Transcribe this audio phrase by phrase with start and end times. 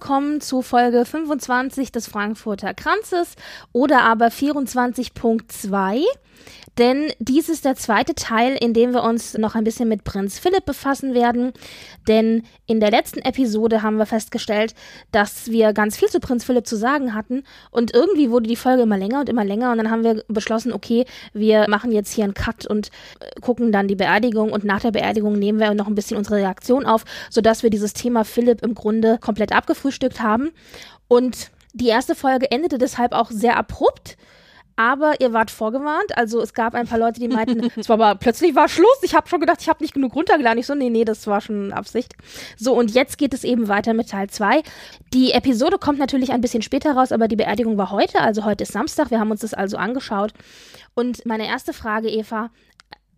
[0.00, 3.34] Willkommen zu Folge 25 des Frankfurter Kranzes
[3.72, 6.02] oder aber 24.2.
[6.78, 10.38] Denn dies ist der zweite Teil, in dem wir uns noch ein bisschen mit Prinz
[10.38, 11.52] Philipp befassen werden.
[12.08, 14.74] Denn in der letzten Episode haben wir festgestellt,
[15.12, 17.44] dass wir ganz viel zu Prinz Philipp zu sagen hatten.
[17.70, 19.72] Und irgendwie wurde die Folge immer länger und immer länger.
[19.72, 23.72] Und dann haben wir beschlossen, okay, wir machen jetzt hier einen Cut und äh, gucken
[23.72, 24.52] dann die Beerdigung.
[24.52, 27.92] Und nach der Beerdigung nehmen wir noch ein bisschen unsere Reaktion auf, sodass wir dieses
[27.92, 30.50] Thema Philipp im Grunde komplett abgefrühstückt haben.
[31.08, 34.16] Und die erste Folge endete deshalb auch sehr abrupt
[34.80, 36.16] aber ihr wart vorgewarnt.
[36.16, 38.98] Also es gab ein paar Leute, die meinten, es war aber plötzlich war Schluss.
[39.02, 40.58] Ich habe schon gedacht, ich habe nicht genug runtergeladen.
[40.58, 42.14] Ich so, nee, nee, das war schon Absicht.
[42.56, 44.62] So, und jetzt geht es eben weiter mit Teil 2.
[45.12, 48.62] Die Episode kommt natürlich ein bisschen später raus, aber die Beerdigung war heute, also heute
[48.62, 49.10] ist Samstag.
[49.10, 50.32] Wir haben uns das also angeschaut.
[50.94, 52.48] Und meine erste Frage, Eva,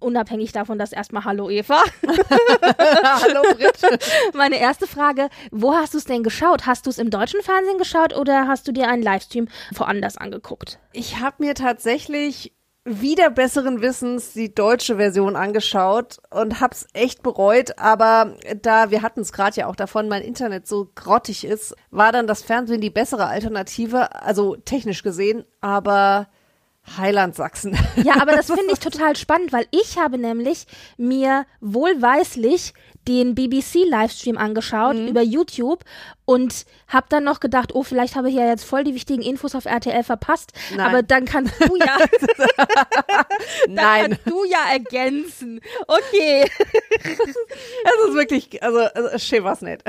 [0.02, 1.82] unabhängig davon, dass erstmal Hallo Eva.
[2.02, 4.00] Hallo Britt.
[4.34, 6.66] Meine erste Frage, wo hast du es denn geschaut?
[6.66, 10.78] Hast du es im deutschen Fernsehen geschaut oder hast du dir einen Livestream woanders angeguckt?
[10.92, 12.52] Ich habe mir tatsächlich
[12.84, 19.20] wieder besseren Wissens die deutsche Version angeschaut und hab's echt bereut, aber da wir hatten
[19.20, 22.90] es gerade ja auch davon, mein Internet so grottig ist, war dann das Fernsehen die
[22.90, 26.26] bessere Alternative, also technisch gesehen, aber
[26.96, 27.76] Heiland Sachsen.
[27.96, 30.66] Ja, aber das finde ich total spannend, weil ich habe nämlich
[30.96, 32.74] mir wohlweislich
[33.08, 35.08] den BBC-Livestream angeschaut mhm.
[35.08, 35.84] über YouTube
[36.24, 39.54] und habe dann noch gedacht, oh, vielleicht habe ich ja jetzt voll die wichtigen Infos
[39.54, 40.52] auf RTL verpasst.
[40.70, 40.80] Nein.
[40.80, 41.96] Aber dann kannst du ja,
[43.68, 44.02] Nein.
[44.02, 45.60] kannst du ja ergänzen.
[45.86, 46.48] Okay.
[47.04, 49.82] Es ist wirklich, also, also schön was nicht.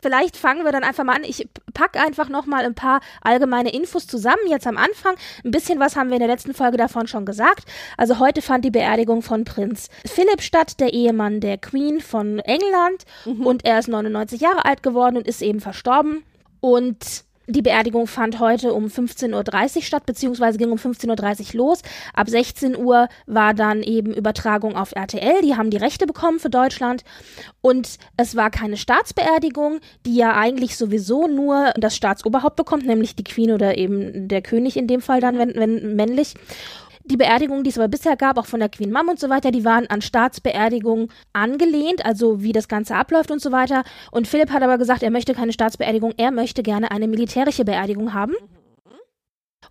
[0.00, 1.24] vielleicht fangen wir dann einfach mal an.
[1.24, 4.40] Ich packe einfach noch mal ein paar allgemeine Infos zusammen.
[4.48, 7.64] Jetzt am Anfang ein bisschen was haben wir in der letzten Folge davon schon gesagt.
[7.96, 13.04] Also heute fand die Beerdigung von Prinz Philipp statt, der Ehemann der Queen von England.
[13.24, 13.46] Mhm.
[13.46, 16.22] Und er ist 99 Jahre alt geworden und ist eben verstorben.
[16.60, 21.82] Und die Beerdigung fand heute um 15.30 Uhr statt, beziehungsweise ging um 15.30 Uhr los.
[22.12, 25.42] Ab 16 Uhr war dann eben Übertragung auf RTL.
[25.42, 27.04] Die haben die Rechte bekommen für Deutschland.
[27.60, 33.24] Und es war keine Staatsbeerdigung, die ja eigentlich sowieso nur das Staatsoberhaupt bekommt, nämlich die
[33.24, 36.34] Queen oder eben der König in dem Fall dann, wenn, wenn männlich.
[37.08, 39.52] Die Beerdigungen, die es aber bisher gab, auch von der Queen Mom und so weiter,
[39.52, 43.84] die waren an Staatsbeerdigungen angelehnt, also wie das Ganze abläuft und so weiter.
[44.10, 48.12] Und Philipp hat aber gesagt, er möchte keine Staatsbeerdigung, er möchte gerne eine militärische Beerdigung
[48.12, 48.34] haben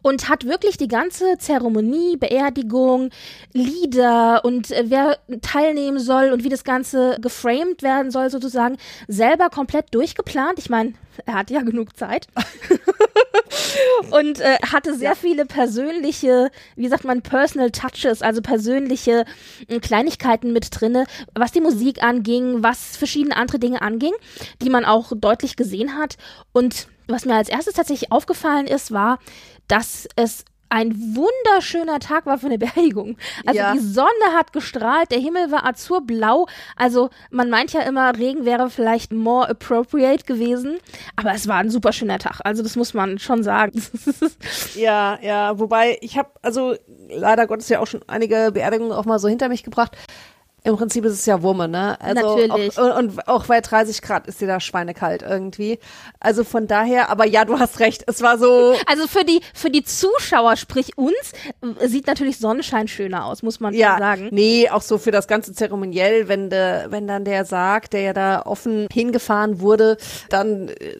[0.05, 3.09] und hat wirklich die ganze Zeremonie, Beerdigung,
[3.53, 8.77] Lieder und äh, wer teilnehmen soll und wie das Ganze geframed werden soll sozusagen
[9.07, 10.59] selber komplett durchgeplant.
[10.59, 10.93] Ich meine,
[11.25, 12.27] er hat ja genug Zeit
[14.11, 15.15] und äh, hatte sehr ja.
[15.15, 19.25] viele persönliche, wie sagt man, Personal Touches, also persönliche
[19.67, 24.13] äh, Kleinigkeiten mit drinne, was die Musik anging, was verschiedene andere Dinge anging,
[24.61, 26.17] die man auch deutlich gesehen hat
[26.51, 29.19] und was mir als erstes tatsächlich aufgefallen ist, war,
[29.67, 33.17] dass es ein wunderschöner Tag war für eine Beerdigung.
[33.45, 33.73] Also ja.
[33.73, 36.47] die Sonne hat gestrahlt, der Himmel war azurblau.
[36.75, 40.79] Also man meint ja immer, Regen wäre vielleicht more appropriate gewesen,
[41.15, 42.41] aber es war ein super schöner Tag.
[42.43, 43.81] Also das muss man schon sagen.
[44.75, 46.75] ja, ja, wobei ich habe also
[47.09, 49.95] leider Gottes ja auch schon einige Beerdigungen auch mal so hinter mich gebracht.
[50.65, 51.95] Im Prinzip ist es ja Wumme, ne?
[52.01, 52.79] Also Natürlich.
[52.79, 55.77] Auch, und auch bei 30 Grad ist dir da schweinekalt irgendwie.
[56.19, 58.03] Also von daher, aber ja, du hast recht.
[58.07, 58.73] Es war so.
[58.87, 61.33] Also für die, für die Zuschauer, sprich uns,
[61.85, 64.29] sieht natürlich Sonnenschein schöner aus, muss man ja, sagen.
[64.31, 68.13] Nee, auch so für das ganze Zeremoniell, wenn de, wenn dann der Sarg, der ja
[68.13, 69.97] da offen hingefahren wurde,
[70.29, 70.97] dann äh,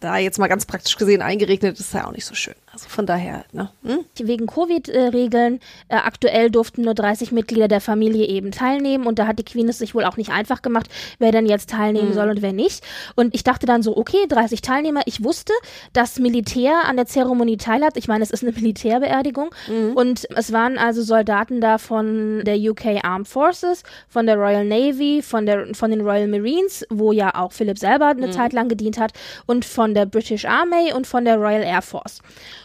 [0.00, 2.54] da jetzt mal ganz praktisch gesehen eingeregnet, ist ja auch nicht so schön.
[2.72, 3.70] Also von daher, ne?
[3.84, 4.04] Hm?
[4.18, 9.38] Wegen Covid-Regeln, äh, aktuell durften nur 30 Mitglieder der Familie eben teilnehmen und da hat
[9.38, 10.88] die Queen es sich wohl auch nicht einfach gemacht,
[11.18, 12.14] wer denn jetzt teilnehmen mhm.
[12.14, 12.82] soll und wer nicht.
[13.14, 15.02] Und ich dachte dann so, okay, 30 Teilnehmer.
[15.04, 15.52] Ich wusste,
[15.92, 17.96] dass Militär an der Zeremonie teilhat.
[17.96, 19.92] Ich meine, es ist eine Militärbeerdigung mhm.
[19.92, 25.20] und es waren also Soldaten da von der UK Armed Forces, von der Royal Navy,
[25.20, 28.32] von, der, von den Royal Marines, wo ja auch Philipp selber eine mhm.
[28.32, 29.12] Zeit lang gedient hat
[29.46, 32.20] und von der British Army und von der Royal Air Force.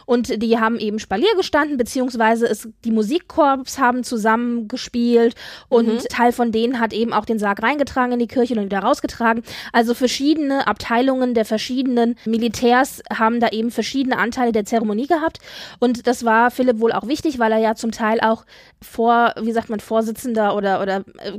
[0.06, 5.34] Und die haben eben Spalier gestanden, beziehungsweise es, die Musikkorps haben zusammen gespielt
[5.68, 6.08] und mhm.
[6.08, 9.42] Teil von denen hat eben auch den Sarg reingetragen in die Kirche und wieder rausgetragen.
[9.72, 15.38] Also verschiedene Abteilungen der verschiedenen Militärs haben da eben verschiedene Anteile der Zeremonie gehabt.
[15.78, 18.44] Und das war Philipp wohl auch wichtig, weil er ja zum Teil auch
[18.80, 21.38] vor, wie sagt man, Vorsitzender oder, oder äh,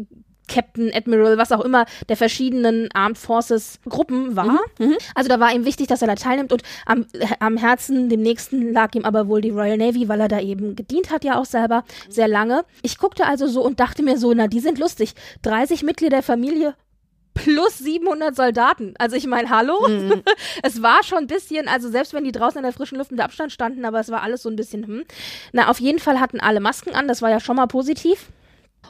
[0.50, 4.60] Captain, Admiral, was auch immer, der verschiedenen Armed Forces Gruppen war.
[4.80, 7.06] Mhm, mhm, also da war ihm wichtig, dass er da teilnimmt und am,
[7.40, 10.76] am Herzen, dem nächsten lag ihm aber wohl die Royal Navy, weil er da eben
[10.76, 12.66] gedient hat ja auch selber sehr lange.
[12.82, 15.14] Ich guckte also so und dachte mir so, na, die sind lustig.
[15.44, 16.76] 30 Mitglieder der Familie
[17.36, 18.94] plus 700 Soldaten.
[18.98, 19.88] Also ich meine, hallo?
[19.88, 20.24] Mhm.
[20.64, 23.22] es war schon ein bisschen, also selbst wenn die draußen in der frischen Luft mit
[23.22, 25.04] Abstand standen, aber es war alles so ein bisschen, hm.
[25.54, 28.28] Na, auf jeden Fall hatten alle Masken an, das war ja schon mal positiv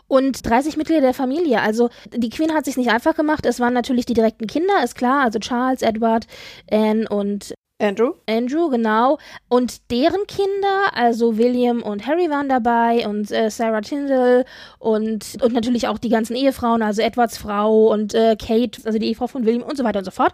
[0.07, 1.61] und 30 Mitglieder der Familie.
[1.61, 3.45] Also die Queen hat sich nicht einfach gemacht.
[3.45, 5.23] Es waren natürlich die direkten Kinder, ist klar.
[5.23, 6.25] Also Charles, Edward,
[6.69, 8.13] Anne und Andrew.
[8.27, 9.17] Andrew, genau.
[9.47, 14.43] Und deren Kinder, also William und Harry waren dabei und äh, Sarah Tyndall
[14.79, 19.07] und, und natürlich auch die ganzen Ehefrauen, also Edwards Frau und äh, Kate, also die
[19.07, 20.33] Ehefrau von William und so weiter und so fort.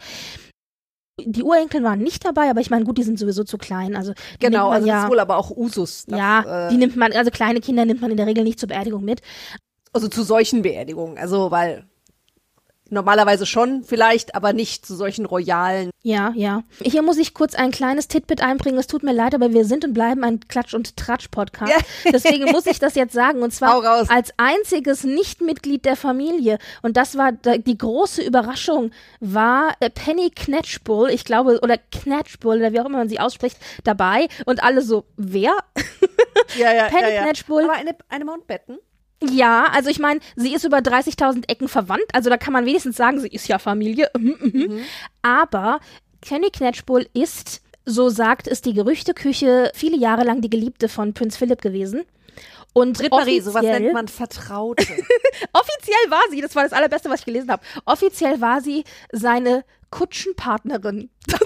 [1.18, 3.96] Die Urenkel waren nicht dabei, aber ich meine, gut, die sind sowieso zu klein.
[3.96, 6.08] Also genau, also ja, das ist wohl aber auch Usus.
[6.08, 8.60] Nach, ja, äh, die nimmt man, also kleine Kinder nimmt man in der Regel nicht
[8.60, 9.22] zur Beerdigung mit.
[9.94, 11.88] Also zu solchen Beerdigungen, also weil
[12.90, 15.90] Normalerweise schon, vielleicht, aber nicht zu solchen royalen.
[16.04, 16.62] Ja, ja.
[16.84, 18.78] Hier muss ich kurz ein kleines Titbit einbringen.
[18.78, 21.72] Es tut mir leid, aber wir sind und bleiben ein Klatsch- und Tratsch-Podcast.
[21.72, 21.78] Ja.
[22.12, 23.42] Deswegen muss ich das jetzt sagen.
[23.42, 26.60] Und zwar als einziges Nichtmitglied der Familie.
[26.84, 32.72] Und das war die große Überraschung, war äh, Penny Knatchbull, ich glaube, oder Knatchbull, oder
[32.72, 34.28] wie auch immer man sie ausspricht, dabei.
[34.46, 35.54] Und alle so, wer?
[36.58, 37.24] Ja, ja, Penny ja, ja.
[37.24, 37.64] Knatchbull.
[37.64, 38.78] Aber eine, eine Mountbatten?
[39.24, 42.98] Ja, also ich meine, sie ist über 30.000 Ecken verwandt, also da kann man wenigstens
[42.98, 44.10] sagen, sie ist ja Familie.
[44.18, 44.60] Mhm, mhm.
[44.60, 44.82] Mhm.
[45.22, 45.80] Aber
[46.22, 51.38] Kenny Knatchbull ist, so sagt es die Gerüchteküche, viele Jahre lang die Geliebte von Prinz
[51.38, 52.04] Philipp gewesen.
[52.74, 54.84] Und Marie, sowas nennt man Vertraute.
[55.54, 57.64] offiziell war sie, das war das allerbeste, was ich gelesen habe.
[57.86, 61.10] Offiziell war sie seine Kutschenpartnerin.
[61.28, 61.40] und ich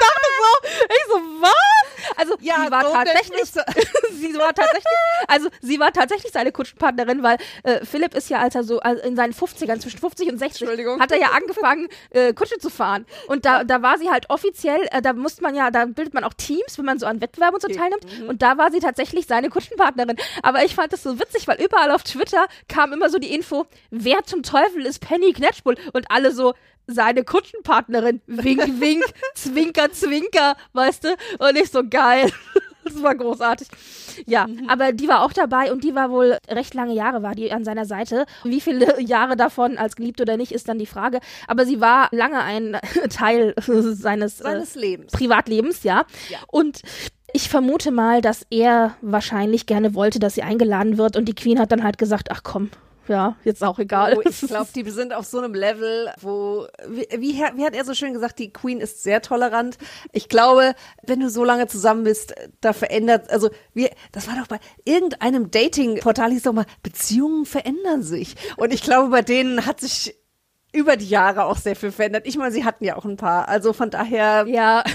[0.00, 1.85] dachte so, ich so, was?
[2.16, 3.42] Also ja, sie war so tatsächlich,
[4.12, 4.84] sie war tatsächlich,
[5.28, 9.02] also sie war tatsächlich seine Kutschenpartnerin, weil äh, Philipp ist ja, als er so also
[9.02, 10.68] in seinen 50ern, zwischen 50 und 60,
[11.00, 13.06] hat er ja angefangen, äh, Kutsche zu fahren.
[13.28, 16.24] Und da, da war sie halt offiziell, äh, da musste man ja, da bildet man
[16.24, 17.78] auch Teams, wenn man so an Wettbewerben und so okay.
[17.78, 18.20] teilnimmt.
[18.20, 18.28] Mhm.
[18.28, 20.16] Und da war sie tatsächlich seine Kutschenpartnerin.
[20.42, 23.66] Aber ich fand das so witzig, weil überall auf Twitter kam immer so die Info,
[23.90, 25.76] wer zum Teufel ist Penny Knetschbull?
[25.92, 26.54] Und alle so,
[26.86, 28.20] seine Kutschenpartnerin.
[28.26, 29.04] Wink, wink,
[29.34, 31.08] zwinker, zwinker, weißt du?
[31.38, 32.30] Und ich so geil.
[32.86, 33.66] Das war großartig.
[34.26, 34.68] Ja, mhm.
[34.68, 37.64] aber die war auch dabei und die war wohl recht lange Jahre war die an
[37.64, 38.26] seiner Seite.
[38.44, 41.18] Wie viele Jahre davon als geliebt oder nicht, ist dann die Frage.
[41.48, 42.78] Aber sie war lange ein
[43.10, 45.10] Teil seines, seines äh, Lebens.
[45.10, 46.04] Privatlebens, ja.
[46.28, 46.38] ja.
[46.46, 46.82] Und
[47.32, 51.58] ich vermute mal, dass er wahrscheinlich gerne wollte, dass sie eingeladen wird und die Queen
[51.58, 52.70] hat dann halt gesagt, ach komm,
[53.08, 54.14] ja, jetzt auch egal.
[54.16, 57.84] Oh, ich glaube, die sind auf so einem Level, wo, wie, wie, wie, hat er
[57.84, 59.78] so schön gesagt, die Queen ist sehr tolerant.
[60.12, 64.46] Ich glaube, wenn du so lange zusammen bist, da verändert, also wir, das war doch
[64.46, 68.34] bei irgendeinem Dating-Portal hieß doch mal, Beziehungen verändern sich.
[68.56, 70.16] Und ich glaube, bei denen hat sich
[70.76, 72.26] über die Jahre auch sehr viel verändert.
[72.26, 73.48] Ich meine, sie hatten ja auch ein paar.
[73.48, 74.44] Also von daher.
[74.46, 74.84] Ja.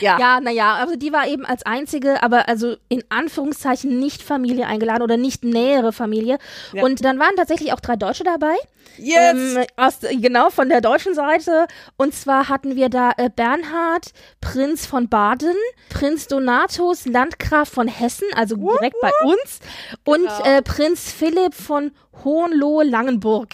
[0.00, 0.18] Ja.
[0.18, 5.02] Ja, naja, also die war eben als einzige, aber also in Anführungszeichen nicht Familie eingeladen
[5.02, 6.38] oder nicht nähere Familie.
[6.72, 6.84] Ja.
[6.84, 8.54] Und dann waren tatsächlich auch drei Deutsche dabei.
[8.96, 9.56] Yes!
[9.56, 11.66] Ähm, aus, genau, von der deutschen Seite.
[11.96, 15.54] Und zwar hatten wir da äh, Bernhard, Prinz von Baden,
[15.90, 19.60] Prinz Donatus, Landgraf von Hessen, also direkt bei uns,
[20.04, 20.44] und genau.
[20.44, 21.92] äh, Prinz Philipp von
[22.24, 23.48] Hohenlohe-Langenburg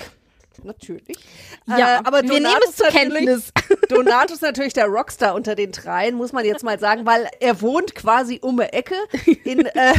[0.64, 1.18] natürlich.
[1.66, 3.52] Ja, äh, aber wir nehmen es zur Kenntnis.
[3.88, 7.94] Donatus natürlich der Rockstar unter den dreien, muss man jetzt mal sagen, weil er wohnt
[7.94, 8.97] quasi um die Ecke
[9.44, 9.94] in äh,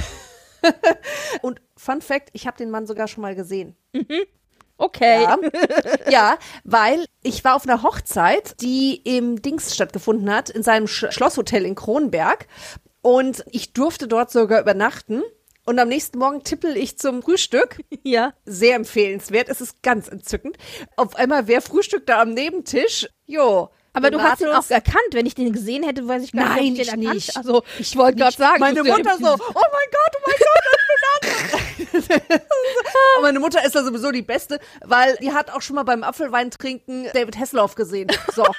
[1.42, 3.76] und Fun Fact, ich habe den Mann sogar schon mal gesehen.
[3.94, 4.24] Mhm.
[4.78, 5.24] Okay.
[5.24, 5.38] Ja,
[6.10, 11.06] ja, weil ich war auf einer Hochzeit, die im Dings stattgefunden hat, in seinem Sch
[11.12, 12.48] Schlosshotel in Kronberg.
[13.02, 15.24] Und ich durfte dort sogar übernachten.
[15.66, 17.78] Und am nächsten Morgen tippel ich zum Frühstück.
[18.04, 18.34] Ja.
[18.46, 19.50] Sehr empfehlenswert.
[19.50, 20.58] Es ist ganz entzückend.
[20.96, 23.08] Auf einmal wer Frühstück da am Nebentisch.
[23.26, 25.00] Jo, Aber du hast ihn auch erkannt.
[25.14, 27.14] Wenn ich den gesehen hätte, weiß ich gar Nein, nicht, ob ich den ich erkannt.
[27.16, 27.36] nicht.
[27.38, 28.60] Also, ich wollte gerade sagen.
[28.60, 30.66] Meine ich Mutter so, oh mein Gott, oh mein Gott,
[31.26, 31.62] Donatus.
[31.75, 31.75] Und
[33.22, 36.52] meine Mutter ist da sowieso die Beste, weil die hat auch schon mal beim Apfelwein
[36.52, 38.10] trinken David Hasselhoff gesehen.
[38.36, 38.46] So.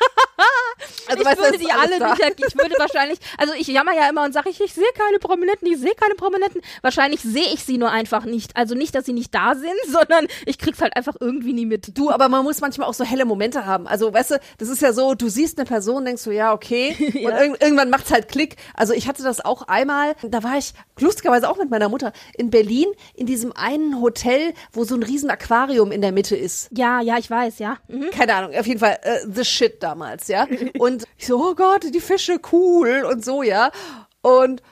[1.08, 2.10] Also, ich weißt würde die alle da.
[2.12, 5.18] nicht, ich würde wahrscheinlich, also ich jammer ja immer und sage, ich, ich sehe keine
[5.18, 6.60] Prominenten, ich sehe keine Prominenten.
[6.82, 8.56] Wahrscheinlich sehe ich sie nur einfach nicht.
[8.56, 11.96] Also nicht, dass sie nicht da sind, sondern ich krieg's halt einfach irgendwie nie mit.
[11.96, 13.86] Du, aber man muss manchmal auch so helle Momente haben.
[13.86, 16.94] Also, weißt du, das ist ja so, du siehst eine Person, denkst du, ja, okay.
[16.98, 18.56] Und irg irgendwann macht's halt Klick.
[18.74, 22.50] Also, ich hatte das auch einmal, da war ich lustigerweise auch mit meiner Mutter in
[22.50, 26.68] Berlin, in diesem einen Hotel, wo so ein riesen Aquarium in der Mitte ist.
[26.72, 27.78] Ja, ja, ich weiß, ja.
[27.88, 28.10] Mhm.
[28.10, 30.46] Keine Ahnung, auf jeden Fall äh, the shit damals, ja.
[30.78, 33.70] Und ich so, oh Gott, die Fische, cool und so, ja.
[34.22, 34.62] Und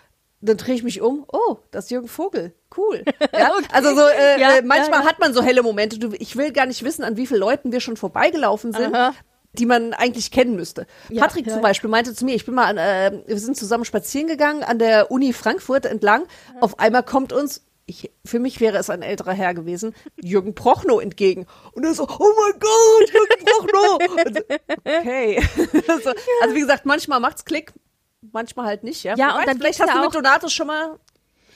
[0.40, 3.02] dann drehe ich mich um, oh, das ist Jürgen Vogel, cool.
[3.32, 3.52] Ja?
[3.56, 3.66] Okay.
[3.72, 5.98] Also so, äh, Ja, äh, manchmal ja, hat man so helle Momente.
[5.98, 8.94] Du, ich will gar nicht wissen, an wie vielen Leuten wir schon vorbeigelaufen sind.
[8.94, 9.14] Aha.
[9.56, 10.86] die man eigentlich kennen müsste.
[11.16, 11.62] Patrick zum.
[11.62, 14.80] Beispiel meinte zu mir, ich bin mal an, äh, wir sind zusammen spazieren gegangen an
[14.80, 16.24] der Uni Frankfurt entlang.
[16.60, 21.00] Auf einmal kommt uns ich, für mich wäre es ein älterer Herr gewesen, Jürgen Prochnow
[21.02, 21.46] entgegen.
[21.72, 23.98] Und er so, oh mein Gott, Jürgen Prochnow.
[24.34, 25.42] So, okay.
[26.02, 26.10] so,
[26.42, 27.72] also wie gesagt, manchmal macht's Klick,
[28.32, 29.04] manchmal halt nicht.
[29.04, 30.98] Ja, Ja, vielleicht gibt's hast du mit Donatus schon mal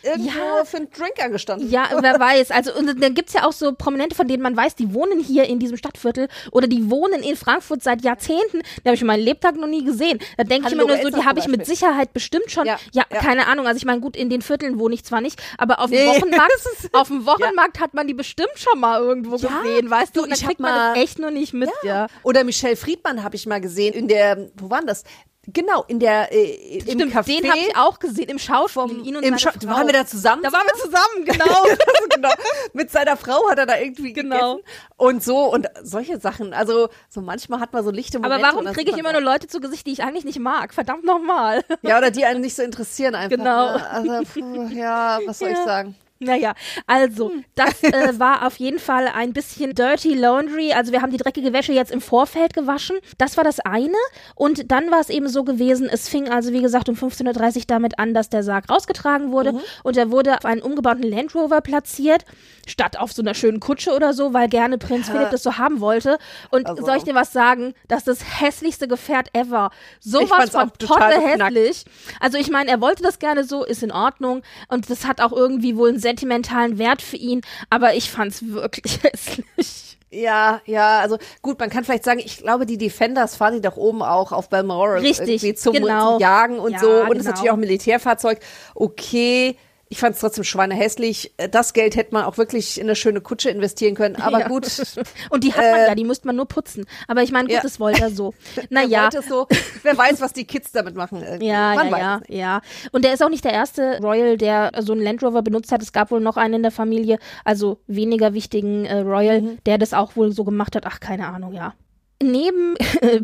[0.02, 0.64] irgendwo Ja.
[0.64, 1.70] für einen Drink angestanden.
[1.70, 2.50] Ja, wer weiß.
[2.50, 5.44] Also, und dann gibt's ja auch so Prominente, von denen man weiß, die wohnen hier
[5.44, 8.60] in diesem Stadtviertel oder die wohnen in Frankfurt seit Jahrzehnten.
[8.60, 10.18] Die habe ich in meinem Lebtag noch nie gesehen.
[10.36, 11.66] Da denke ich immer nur so, die habe ich mit.
[11.66, 12.66] Sicherheit bestimmt schon.
[12.66, 13.18] Ja, Ja, ja.
[13.18, 13.66] keine Ahnung.
[13.66, 16.06] Also ich meine, gut, in den Vierteln wohne ich zwar nicht, aber auf dem Nee,
[16.06, 16.52] Wochenmarkt,
[16.92, 20.22] auf dem Wochenmarkt hat man die bestimmt schon mal irgendwo gesehen, weißt du?
[20.22, 22.06] Und dann kriegt man mal- das echt nur nicht mit, ja.
[22.22, 25.04] Oder Michelle Friedmann habe ich mal gesehen in der, wo war denn das?
[25.50, 27.40] Genau, in der, äh, im Stimmt, Café.
[27.40, 29.06] den habe ich auch gesehen im Schauspiel.
[29.06, 29.70] ihn und im Scha- Frau.
[29.74, 30.42] waren wir da zusammen?
[30.42, 31.64] Da waren wir zusammen, genau.
[32.14, 32.28] genau.
[32.74, 34.56] Mit seiner Frau hat er da irgendwie Genau.
[34.56, 34.68] gegessen.
[34.98, 36.52] Und so und solche Sachen.
[36.52, 38.44] Also so manchmal hat man so lichte Momente.
[38.46, 40.74] Aber warum kriege ich immer nur Leute zu Gesicht, die ich eigentlich nicht mag?
[40.74, 41.64] Verdammt nochmal.
[41.82, 43.36] Ja, oder die einen nicht so interessieren einfach.
[43.38, 43.76] Genau.
[43.76, 43.90] Ne?
[43.90, 45.64] Also, puh, ja, was soll ich Ja.
[45.64, 45.94] sagen?
[46.20, 46.54] Naja,
[46.86, 50.72] also, das äh, war auf jeden Fall ein bisschen Dirty Laundry.
[50.72, 52.98] Also wir haben die dreckige Wäsche jetzt im Vorfeld gewaschen.
[53.18, 53.94] Das war das eine.
[54.34, 57.62] Und dann war es eben so gewesen, es fing also, wie gesagt, um 15.30 Uhr
[57.68, 59.52] damit an, dass der Sarg rausgetragen wurde.
[59.52, 59.60] Mhm.
[59.84, 62.24] Und er wurde auf einen umgebauten Land Rover platziert,
[62.66, 65.80] statt auf so einer schönen Kutsche oder so, weil gerne Prinz Philipp das so haben
[65.80, 66.18] wollte.
[66.50, 66.84] Und Also.
[66.84, 67.74] soll ich dir was sagen?
[67.86, 69.70] Das ist das hässlichste Gefährt ever.
[70.00, 71.84] Sowas von total hässlich.
[72.20, 74.42] Also ich meine, er wollte das gerne so, ist in Ordnung.
[74.68, 77.42] Und das hat auch irgendwie wohl einen sentimentalen Wert für ihn.
[77.70, 79.98] Aber ich fand's wirklich hässlich.
[80.10, 83.76] Ja, ja, also gut, man kann vielleicht sagen, ich glaube, die Defenders fahren die doch
[83.76, 86.12] oben auch auf Balmoral Richtig, irgendwie zum, genau.
[86.12, 86.88] zum Jagen und Ja, so.
[86.88, 87.30] Und ist genau.
[87.30, 88.40] natürlich auch ein Militärfahrzeug.
[88.74, 89.56] Okay.
[89.90, 91.32] Ich fand es trotzdem schweinehässlich.
[91.50, 94.16] Das Geld hätte man auch wirklich in eine schöne Kutsche investieren können.
[94.16, 94.48] Aber Ja.
[94.48, 94.66] gut,
[95.30, 96.84] Und die hat man Äh, ja, die musste man nur putzen.
[97.06, 97.60] Aber ich meine, gut, ja.
[97.62, 98.34] das wollte er so.
[98.54, 99.08] wer Naja.
[99.12, 99.46] es so.
[99.82, 101.22] Wer weiß, was die Kids damit machen.
[101.22, 101.46] irgendwie.
[101.48, 102.60] Ja, man ja, ja, ja.
[102.92, 105.82] Und der ist auch nicht der erste Royal, der so einen Land Rover benutzt hat.
[105.82, 109.58] Es gab wohl noch einen in der Familie, also weniger wichtigen äh, Royal, Mhm.
[109.66, 110.84] der das auch wohl so gemacht hat.
[110.86, 111.74] Ach, keine Ahnung, ja.
[112.20, 112.74] Neben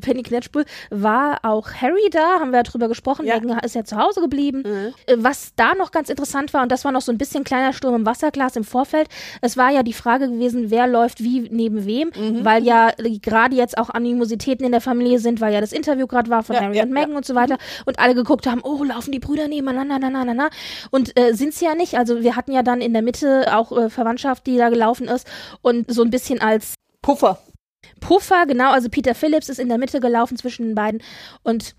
[0.01, 3.41] Penny Knetspul war auch Harry da, haben wir ja drüber gesprochen, Ja.
[3.41, 3.47] Mhm.
[3.47, 4.63] Meghan ist ja zu Hause geblieben.
[5.07, 7.73] Äh, Was da noch ganz interessant war, und das war noch so ein bisschen kleiner
[7.73, 9.09] Sturm im Wasserglas im Vorfeld,
[9.41, 12.45] es war ja die Frage gewesen, wer läuft wie neben wem, Mhm.
[12.45, 16.07] weil ja äh, gerade jetzt auch Animositäten in der Familie sind, weil ja das Interview
[16.07, 18.61] gerade war von Ja, Harry ja, und Meghan und so weiter und alle geguckt haben,
[18.63, 20.49] oh, laufen die Brüder nebeneinander, na, na, na, na.
[20.91, 21.99] Und äh, sind sie ja nicht.
[21.99, 25.27] Also wir hatten ja dann in der Mitte auch äh, Verwandtschaft, die da gelaufen ist
[25.63, 27.39] und so ein bisschen als Puffer.
[28.05, 31.03] Puffer, genau, also Peter Phillips ist in der Mitte gelaufen zwischen den beiden
[31.43, 31.75] und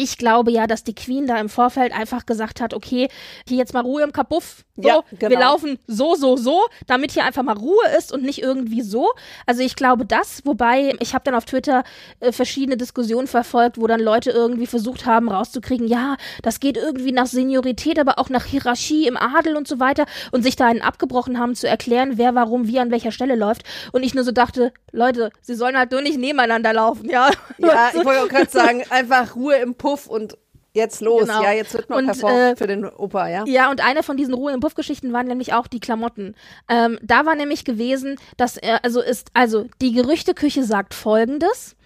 [0.00, 3.08] ich glaube ja, dass die Queen da im Vorfeld einfach gesagt hat, okay,
[3.46, 4.64] hier jetzt mal Ruhe im Kapuff.
[4.76, 5.30] So, Ja, genau.
[5.30, 9.10] wir laufen so, so, so, damit hier einfach mal Ruhe ist und nicht irgendwie so.
[9.44, 11.84] Also ich glaube das, wobei ich habe dann auf Twitter
[12.20, 17.12] äh, verschiedene Diskussionen verfolgt, wo dann Leute irgendwie versucht haben rauszukriegen, ja, das geht irgendwie
[17.12, 20.80] nach Seniorität, aber auch nach Hierarchie im Adel und so weiter und sich da einen
[20.80, 24.32] abgebrochen haben zu erklären, wer warum wie an welcher Stelle läuft und ich nur so
[24.32, 27.28] dachte, Leute, sie sollen halt nur nicht nebeneinander laufen, ja.
[27.58, 30.36] Ja, ich wollte auch gerade sagen, einfach Ruhe im Puff und
[30.72, 31.22] jetzt los.
[31.22, 31.42] Genau.
[31.42, 33.44] Ja, jetzt wird mal Und, performt äh, für den Opa, ja.
[33.46, 36.34] Ja, und eine von diesen Ruhe im Puff-Geschichten waren nämlich auch die Klamotten.
[36.68, 41.76] Ähm, da war nämlich gewesen, dass er, also ist, also die Gerüchteküche sagt folgendes.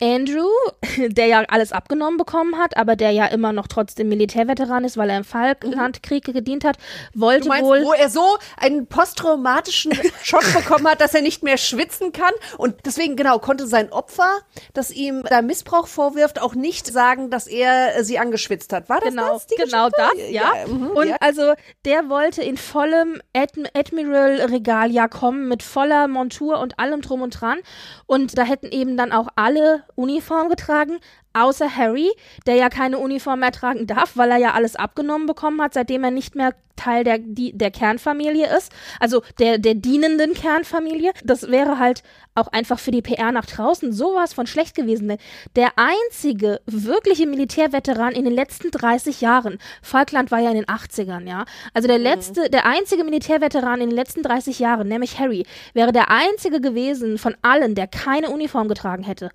[0.00, 0.48] Andrew
[1.08, 5.10] der ja alles abgenommen bekommen hat, aber der ja immer noch trotzdem Militärveteran ist, weil
[5.10, 6.76] er im Falklandkrieg gedient hat,
[7.14, 11.56] wollte meinst, wohl wo er so einen posttraumatischen Schock bekommen hat, dass er nicht mehr
[11.56, 14.40] schwitzen kann und deswegen genau konnte sein Opfer,
[14.72, 18.88] das ihm da Missbrauch vorwirft, auch nicht sagen, dass er sie angeschwitzt hat.
[18.88, 19.46] War das genau, das?
[19.46, 20.32] genau das, Geschichte?
[20.32, 20.52] ja.
[20.66, 21.16] mhm, und ja.
[21.20, 27.40] also der wollte in vollem Adm Admiral-Regalia kommen, mit voller Montur und allem drum und
[27.40, 27.58] dran.
[28.06, 30.98] Und da hätten eben dann auch alle Uniform getragen,
[31.34, 32.10] außer Harry,
[32.46, 36.04] der ja keine Uniform mehr tragen darf, weil er ja alles abgenommen bekommen hat, seitdem
[36.04, 41.12] er nicht mehr Teil der, die, der Kernfamilie ist, also der, der dienenden Kernfamilie.
[41.22, 42.02] Das wäre halt
[42.34, 45.08] auch einfach für die PR nach draußen sowas von schlecht gewesen.
[45.08, 45.18] Denn
[45.54, 51.28] Der einzige wirkliche Militärveteran in den letzten 30 Jahren, Falkland war ja in den 80ern,
[51.28, 51.44] ja.
[51.74, 56.10] Also der letzte, der einzige Militärveteran in den letzten 30 Jahren, nämlich Harry, wäre der
[56.10, 59.30] einzige gewesen von allen, der keine Uniform getragen hätte.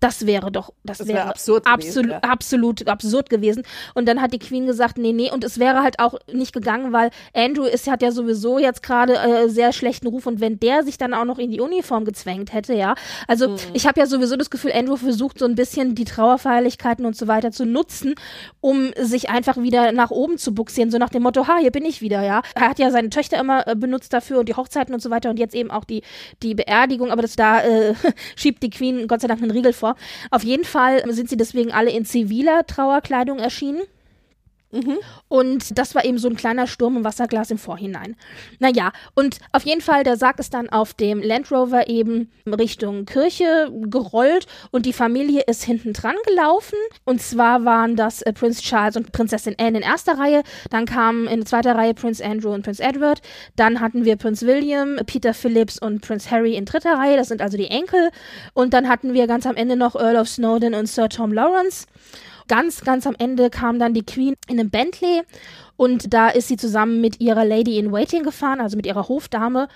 [0.00, 2.18] Das wäre doch, das, Das wäre wäre absurd gewesen, absolut, ja.
[2.20, 3.62] absolut absurd gewesen.
[3.94, 6.92] Und dann hat die Queen gesagt, nee, nee, und es wäre halt auch nicht gegangen,
[6.92, 10.82] weil Andrew ist, hat ja sowieso jetzt gerade äh, sehr schlechten Ruf und wenn der
[10.82, 12.94] sich dann auch noch in die Uniform gezwängt hätte, ja.
[13.26, 13.56] Also Mhm.
[13.72, 17.26] ich habe ja sowieso das Gefühl, Andrew versucht so ein bisschen die Trauerfeierlichkeiten und so
[17.26, 18.14] weiter zu nutzen,
[18.60, 21.84] um sich einfach wieder nach oben zu buxieren, so nach dem Motto, ha, hier bin
[21.84, 22.42] ich wieder, ja.
[22.54, 25.30] Er hat ja seine Töchter immer äh, benutzt dafür und die Hochzeiten und so weiter
[25.30, 26.02] und jetzt eben auch die,
[26.42, 27.94] die Beerdigung, aber das da äh,
[28.36, 29.85] schiebt die Queen Gott sei Dank einen Riegel vor.
[30.30, 33.82] Auf jeden Fall sind sie deswegen alle in ziviler Trauerkleidung erschienen.
[35.28, 38.16] Und das war eben so ein kleiner Sturm im Wasserglas im Vorhinein.
[38.58, 43.06] Naja, und auf jeden Fall, der Sarg ist dann auf dem Land Rover eben Richtung
[43.06, 46.78] Kirche gerollt und die Familie ist hinten dran gelaufen.
[47.04, 50.42] Und zwar waren das äh, Prinz Charles und Prinzessin Anne in erster Reihe.
[50.70, 53.20] Dann kamen in zweiter Reihe Prinz Andrew und Prinz Edward.
[53.56, 57.16] Dann hatten wir Prinz William, Peter Phillips und Prinz Harry in dritter Reihe.
[57.16, 58.10] Das sind also die Enkel.
[58.54, 61.86] Und dann hatten wir ganz am Ende noch Earl of Snowdon und Sir Tom Lawrence.
[62.48, 65.22] Ganz, ganz am Ende kam dann die Queen in einem Bentley
[65.76, 69.68] und da ist sie zusammen mit ihrer Lady in Waiting gefahren, also mit ihrer Hofdame.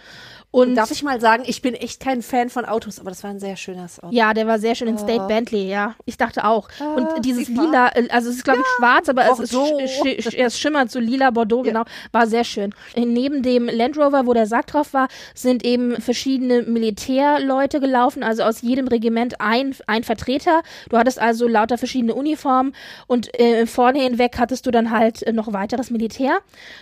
[0.52, 3.30] Und Darf ich mal sagen, ich bin echt kein Fan von Autos, aber das war
[3.30, 4.12] ein sehr schönes Auto.
[4.12, 5.28] ja, der war sehr schön in State Oh.
[5.28, 5.94] Bentley, ja.
[6.06, 6.68] Ich dachte auch.
[6.80, 9.80] Ah, und dieses lila, äh, also es ist glaube ich schwarz, aber es, ist, Bordeaux.
[9.86, 11.70] sch sch es schimmert so lila Bordeaux, Ja.
[11.72, 12.74] genau, war sehr schön.
[12.96, 18.42] Neben dem Land Rover, wo der Sarg drauf war, sind eben verschiedene Militärleute gelaufen, also
[18.42, 20.62] aus jedem Regiment ein, ein Vertreter.
[20.88, 22.74] Du hattest also lauter verschiedene Uniformen
[23.06, 26.38] und äh, vorne hinweg hattest du dann halt äh, noch weiteres Militär.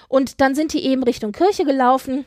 [0.09, 2.25] Und dann sind die eben Richtung Kirche gelaufen.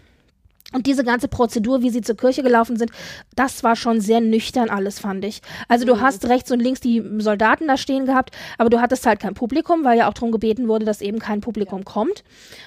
[0.74, 2.92] Und diese ganze Prozedur, wie sie zur Kirche gelaufen sind,
[3.36, 5.42] das war schon sehr nüchtern alles, fand ich.
[5.68, 9.20] Also du hast rechts und links die Soldaten da stehen gehabt, aber du hattest halt
[9.20, 12.24] kein Publikum, weil ja auch darum gebeten wurde, dass eben kein Publikum kommt.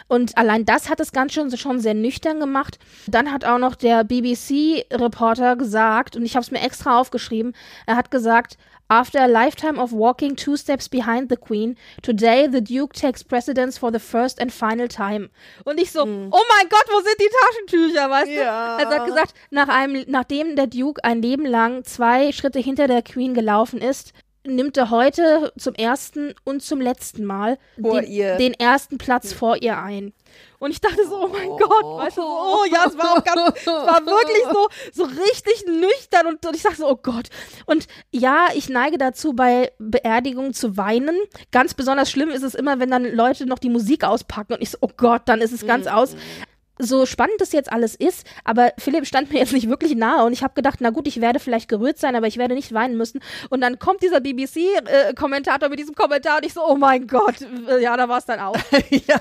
[0.08, 2.78] Und allein das hat es ganz schön schon sehr nüchtern gemacht.
[3.06, 7.54] Dann hat auch noch der BBC-Reporter gesagt, und ich habe es mir extra aufgeschrieben,
[7.86, 8.58] er hat gesagt,
[8.94, 13.76] After a lifetime of walking two steps behind the Queen, today the Duke takes precedence
[13.76, 15.30] for the first and final time.
[15.64, 18.76] Und ich so, oh mein Gott, wo sind die Taschentücher, weißt Ja.
[18.76, 18.84] du?
[18.84, 22.86] Also er hat gesagt, nach einem, nachdem der Duke ein Leben lang zwei Schritte hinter
[22.86, 24.12] der Queen gelaufen ist,
[24.46, 29.76] nimmt er heute zum ersten und zum letzten Mal den, den ersten Platz vor ihr
[29.76, 30.12] ein.
[30.58, 33.24] Und ich dachte so, oh mein Gott, weißt du, so, oh ja, es war auch
[33.24, 37.28] ganz, es war wirklich so, so richtig nüchtern und, und ich dachte so, oh Gott.
[37.66, 41.16] Und ja, ich neige dazu, bei Beerdigungen zu weinen.
[41.52, 44.70] Ganz besonders schlimm ist es immer, wenn dann Leute noch die Musik auspacken und ich
[44.70, 46.16] so, oh Gott, dann ist es ganz aus.
[46.78, 50.32] So spannend das jetzt alles ist, aber Philipp stand mir jetzt nicht wirklich nahe und
[50.32, 52.96] ich habe gedacht, na gut, ich werde vielleicht gerührt sein, aber ich werde nicht weinen
[52.96, 53.20] müssen.
[53.48, 57.36] Und dann kommt dieser BBC-Kommentator mit diesem Kommentar und ich so, oh mein Gott,
[57.80, 58.56] ja, da war es dann auch.
[58.90, 59.20] ja.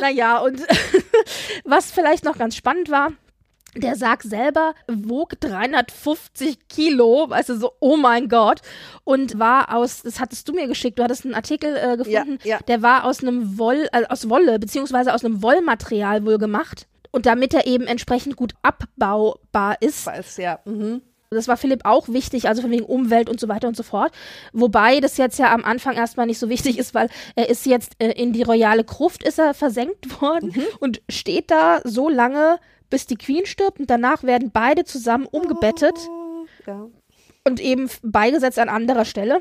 [0.00, 0.62] Naja, und
[1.64, 3.12] was vielleicht noch ganz spannend war,
[3.76, 8.60] der Sarg selber wog 350 Kilo, weißt du, so, oh mein Gott.
[9.04, 12.56] Und war aus, das hattest du mir geschickt, du hattest einen Artikel äh, gefunden, Ja,
[12.56, 12.58] ja.
[12.68, 16.86] der war aus einem Woll, äh, aus Wolle, beziehungsweise aus einem Wollmaterial wohl gemacht.
[17.12, 20.58] Und damit er eben entsprechend gut abbaubar ist, Weiß, ja.
[20.66, 21.00] Mhm.
[21.30, 24.12] das war Philipp auch wichtig, also von wegen Umwelt und so weiter und so fort.
[24.52, 27.92] Wobei das jetzt ja am Anfang erstmal nicht so wichtig ist, weil er ist jetzt
[27.98, 32.58] äh, in die royale Gruft ist er versenkt worden und steht da so lange,
[32.90, 35.96] bis die Queen stirbt und danach werden beide zusammen umgebettet
[36.66, 36.88] Ja.
[37.44, 39.40] und eben beigesetzt an anderer Stelle.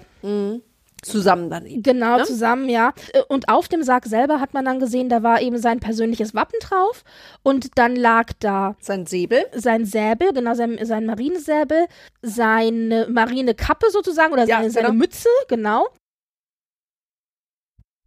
[1.03, 1.83] Zusammen dann eben.
[1.83, 2.23] Genau, Ne?
[2.23, 2.93] zusammen, ja.
[3.13, 6.33] Äh, Und auf dem Sarg selber hat man dann gesehen, da war eben sein persönliches
[6.33, 7.03] Wappen drauf
[7.43, 9.45] und dann lag da Sein Säbel.
[9.53, 11.85] sein Säbel, genau, sein, sein Marinesäbel,
[12.23, 14.97] seine Marinekappe sozusagen oder Ja, seine, seine genau.
[14.99, 15.87] Mütze, genau.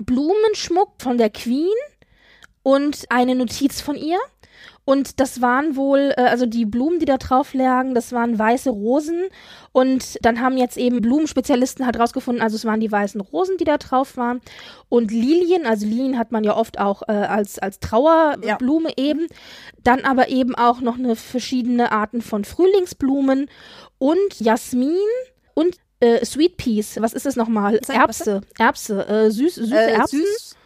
[0.03, 1.75] Blumenschmuck von der Queen
[2.63, 4.19] und eine Notiz von ihr.
[4.89, 8.71] Und das waren wohl, äh, also die Blumen, die da drauf lagen, das waren weiße
[8.71, 9.25] Rosen.
[9.71, 13.65] Und dann haben jetzt eben Blumenspezialisten halt rausgefunden, also es waren die weißen Rosen, die
[13.65, 14.41] da drauf waren.
[14.89, 19.05] Und Lilien, also Lilien hat man ja oft auch äh, als, als Trauerblume ja.
[19.05, 19.27] eben.
[19.85, 23.51] Dann aber eben auch noch eine verschiedene Arten von Frühlingsblumen
[23.99, 24.97] und Jasmin
[25.53, 26.97] und äh, Sweet Peas.
[26.99, 27.79] Was ist das nochmal?
[27.89, 28.41] Erbse.
[28.59, 29.07] Erbse.
[29.07, 30.21] Äh, süß, süße äh, Erbsen.
[30.21, 30.57] Süß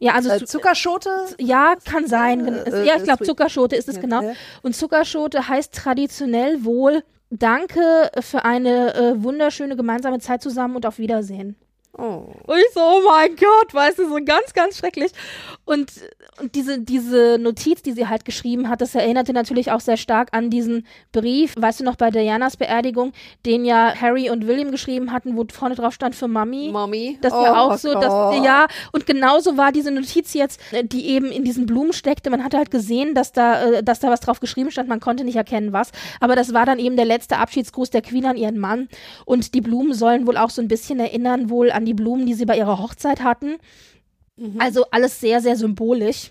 [0.00, 1.10] ja, also äh, Zuckerschote?
[1.38, 2.48] Ja, kann sein.
[2.48, 4.34] Äh, ja, ich glaube Zuckerschote ist es genau.
[4.62, 10.98] Und Zuckerschote heißt traditionell wohl Danke für eine äh, wunderschöne gemeinsame Zeit zusammen und auf
[10.98, 11.54] Wiedersehen.
[12.00, 12.32] Oh.
[12.46, 15.12] Und ich so, oh mein Gott, weißt du, so ganz, ganz schrecklich.
[15.66, 15.92] Und,
[16.40, 20.30] und diese, diese Notiz, die sie halt geschrieben hat, das erinnerte natürlich auch sehr stark
[20.32, 23.12] an diesen Brief, weißt du noch, bei Dianas Beerdigung,
[23.44, 26.70] den ja Harry und William geschrieben hatten, wo vorne drauf stand für Mami.
[26.72, 27.18] Mami.
[27.20, 31.06] Das war oh, auch so, dass, ja, und genauso war diese Notiz jetzt, äh, die
[31.06, 32.30] eben in diesen Blumen steckte.
[32.30, 35.24] Man hatte halt gesehen, dass da, äh, dass da was drauf geschrieben stand, man konnte
[35.24, 35.90] nicht erkennen, was.
[36.18, 38.88] Aber das war dann eben der letzte Abschiedsgruß der Queen an ihren Mann.
[39.26, 42.34] Und die Blumen sollen wohl auch so ein bisschen erinnern, wohl an die Blumen, die
[42.34, 43.56] sie bei ihrer Hochzeit hatten.
[44.36, 44.60] Mhm.
[44.60, 46.30] Also alles sehr, sehr symbolisch.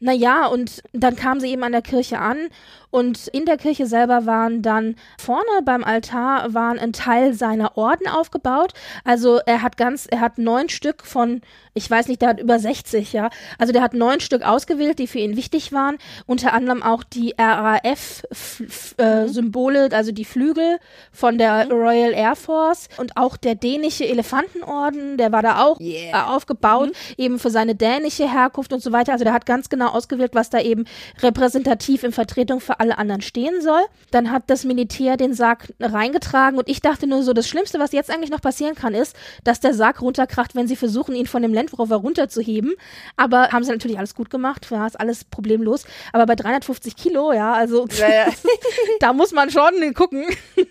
[0.00, 2.48] Naja, und dann kam sie eben an der Kirche an
[2.90, 8.08] und in der Kirche selber waren dann vorne beim Altar waren ein Teil seiner Orden
[8.08, 8.72] aufgebaut.
[9.04, 11.42] Also er hat ganz, er hat neun Stück von,
[11.74, 13.30] ich weiß nicht, der hat über 60, ja.
[13.58, 15.98] Also der hat neun Stück ausgewählt, die für ihn wichtig waren.
[16.26, 20.80] Unter anderem auch die RAF-Symbole, äh, also die Flügel
[21.12, 21.72] von der mhm.
[21.72, 26.10] Royal Air Force und auch der dänische Elefantenorden, der war da auch yeah.
[26.10, 26.94] äh, aufgebaut, mhm.
[27.18, 29.12] eben für seine dänische Herkunft und so weiter.
[29.12, 30.86] Also der hat ganz genau ausgewählt, was da eben
[31.22, 33.82] repräsentativ in Vertretung für alle anderen stehen soll.
[34.10, 37.92] Dann hat das Militär den Sarg reingetragen und ich dachte nur so, das Schlimmste, was
[37.92, 39.14] jetzt eigentlich noch passieren kann, ist,
[39.44, 42.74] dass der Sarg runterkracht, wenn sie versuchen, ihn von dem Land Rover runterzuheben.
[43.16, 45.84] Aber haben sie natürlich alles gut gemacht, ja, ist alles problemlos.
[46.12, 48.26] Aber bei 350 Kilo, ja, also ja, ja.
[49.00, 50.24] da muss man schon gucken.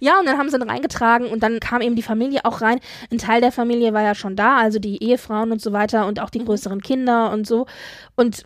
[0.00, 2.78] Ja, und dann haben sie ihn reingetragen und dann kam eben die Familie auch rein.
[3.10, 6.20] Ein Teil der Familie war ja schon da, also die Ehefrauen und so weiter und
[6.20, 6.44] auch die mhm.
[6.44, 7.66] größeren Kinder und so.
[8.14, 8.44] Und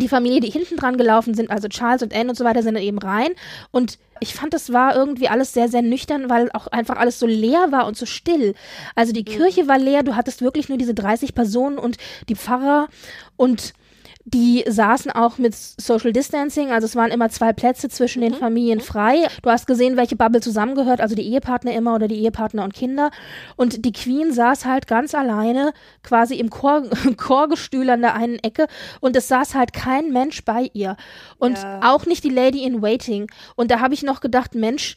[0.00, 2.74] die Familie, die hinten dran gelaufen sind, also Charles und Anne und so weiter, sind
[2.74, 3.30] dann eben rein.
[3.70, 7.26] Und ich fand, das war irgendwie alles sehr, sehr nüchtern, weil auch einfach alles so
[7.26, 8.54] leer war und so still.
[8.94, 9.36] Also die mhm.
[9.36, 11.96] Kirche war leer, du hattest wirklich nur diese 30 Personen und
[12.28, 12.88] die Pfarrer
[13.36, 13.74] und
[14.28, 18.38] die saßen auch mit Social Distancing, also es waren immer zwei Plätze zwischen den mhm.
[18.38, 19.28] Familien frei.
[19.42, 23.12] Du hast gesehen, welche Bubble zusammengehört, also die Ehepartner immer oder die Ehepartner und Kinder.
[23.54, 26.82] Und die Queen saß halt ganz alleine quasi im Chor
[27.16, 28.66] Chorgestühl an der einen Ecke
[29.00, 30.96] und es saß halt kein Mensch bei ihr.
[31.38, 31.80] Und ja.
[31.84, 33.30] auch nicht die Lady in Waiting.
[33.54, 34.96] Und da habe ich noch gedacht, Mensch,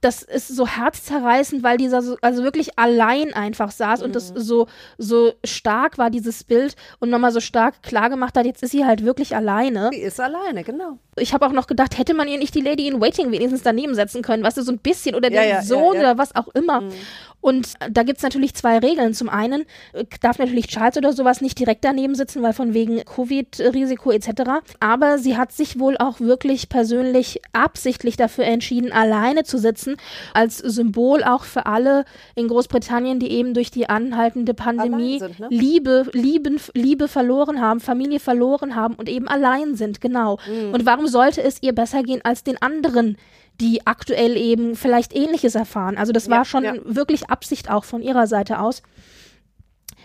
[0.00, 4.06] das ist so herzzerreißend, weil dieser so, also wirklich allein einfach saß mhm.
[4.06, 4.38] und das mhm.
[4.38, 4.66] so,
[4.98, 8.84] so stark war, dieses Bild und nochmal so stark klar gemacht hat, jetzt ist sie
[8.84, 9.90] halt wirklich alleine.
[9.92, 10.98] Sie ist alleine, genau.
[11.18, 13.94] Ich habe auch noch gedacht, hätte man ihr nicht die Lady in Waiting wenigstens daneben
[13.94, 16.36] setzen können, weißt du, so ein bisschen oder ja, den ja, Sohn ja, oder was
[16.36, 16.82] auch immer.
[16.82, 16.92] Mhm.
[17.40, 19.14] Und da gibt es natürlich zwei Regeln.
[19.14, 23.04] Zum einen äh, darf natürlich Charles oder sowas nicht direkt daneben sitzen, weil von wegen
[23.04, 24.42] Covid-Risiko etc.
[24.80, 29.96] Aber sie hat sich wohl auch wirklich persönlich absichtlich dafür entschieden, alleine zu sitzen,
[30.34, 35.46] als Symbol auch für alle in Großbritannien, die eben durch die anhaltende Pandemie sind, ne?
[35.50, 40.38] Liebe, Lieben, Liebe verloren haben, Familie verloren haben und eben allein sind, genau.
[40.48, 40.74] Mhm.
[40.74, 43.16] Und warum sollte es ihr besser gehen als den anderen?
[43.60, 45.96] Die aktuell eben vielleicht Ähnliches erfahren.
[45.96, 46.74] Also das war schon ja.
[46.84, 48.82] wirklich Absicht auch von ihrer Seite aus.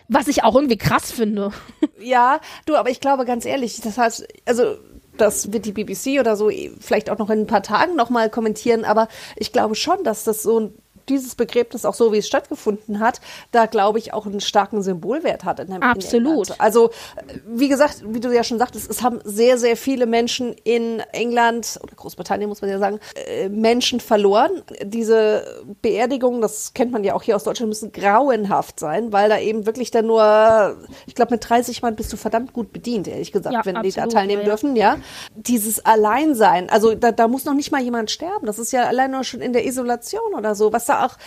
[0.08, 1.52] Was ich auch irgendwie krass finde.
[2.00, 4.76] Ja, du, aber ich glaube ganz ehrlich, das heißt, also
[5.18, 8.86] das wird die BBC oder so vielleicht auch noch in ein paar Tagen nochmal kommentieren,
[8.86, 10.74] aber ich glaube schon, dass das so ein
[11.12, 13.22] dieses Begräbnis auch so, wie es stattgefunden hat,
[13.52, 15.60] da glaube ich auch einen starken Symbolwert hat.
[15.60, 16.50] In Absolut.
[16.50, 16.90] In also,
[17.46, 21.80] wie gesagt, wie du ja schon sagtest, es haben sehr, sehr viele Menschen in England
[21.84, 24.64] oder Großbritannien, muss man ja sagen, äh, Menschen verloren.
[24.84, 29.40] Diese Beerdigungen, das kennt man ja auch hier aus Deutschland, müssen grauenhaft sein, weil da
[29.40, 33.32] eben wirklich dann nur, ich glaube, mit 30 Mann bist du verdammt gut bedient, ehrlich
[33.32, 34.48] gesagt, ja, wenn absolut, die da teilnehmen ja.
[34.48, 34.98] dürfen, ja.
[35.36, 38.46] Dieses Alleinsein, also da, da muss noch nicht mal jemand sterben.
[38.46, 41.18] Das ist ja allein nur schon in der Isolation oder so, was da auch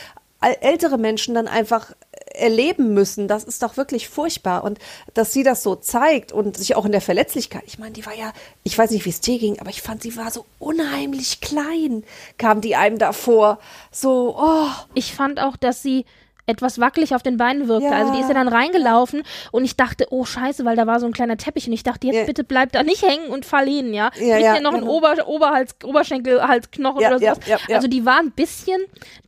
[0.41, 1.93] ältere Menschen dann einfach
[2.35, 4.65] erleben müssen, das ist doch wirklich furchtbar.
[4.65, 4.79] Und
[5.15, 8.15] dass sie das so zeigt und sich auch in der Verletzlichkeit, ich meine, die war
[8.15, 8.33] ja,
[8.63, 12.05] ich weiß nicht, wie es dir ging, aber ich fand, sie war so unheimlich klein,
[12.39, 13.59] kam die einem davor.
[13.91, 14.69] So, oh.
[14.95, 16.05] Ich fand auch, dass sie
[16.47, 17.89] etwas wackelig auf den Beinen wirkte.
[17.89, 17.93] Ja.
[17.93, 21.07] Also die ist ja dann reingelaufen und ich dachte, oh scheiße, weil da war so
[21.07, 22.25] ein kleiner Teppich und ich dachte, jetzt ja.
[22.25, 24.11] bitte bleib da nicht hängen und fall hin, ja.
[24.19, 24.85] ja ja, noch genau.
[24.85, 27.39] ein Ober Oberhals Oberschenkel, Halsknochen oder sowas.
[27.71, 28.81] Also die war ein bisschen,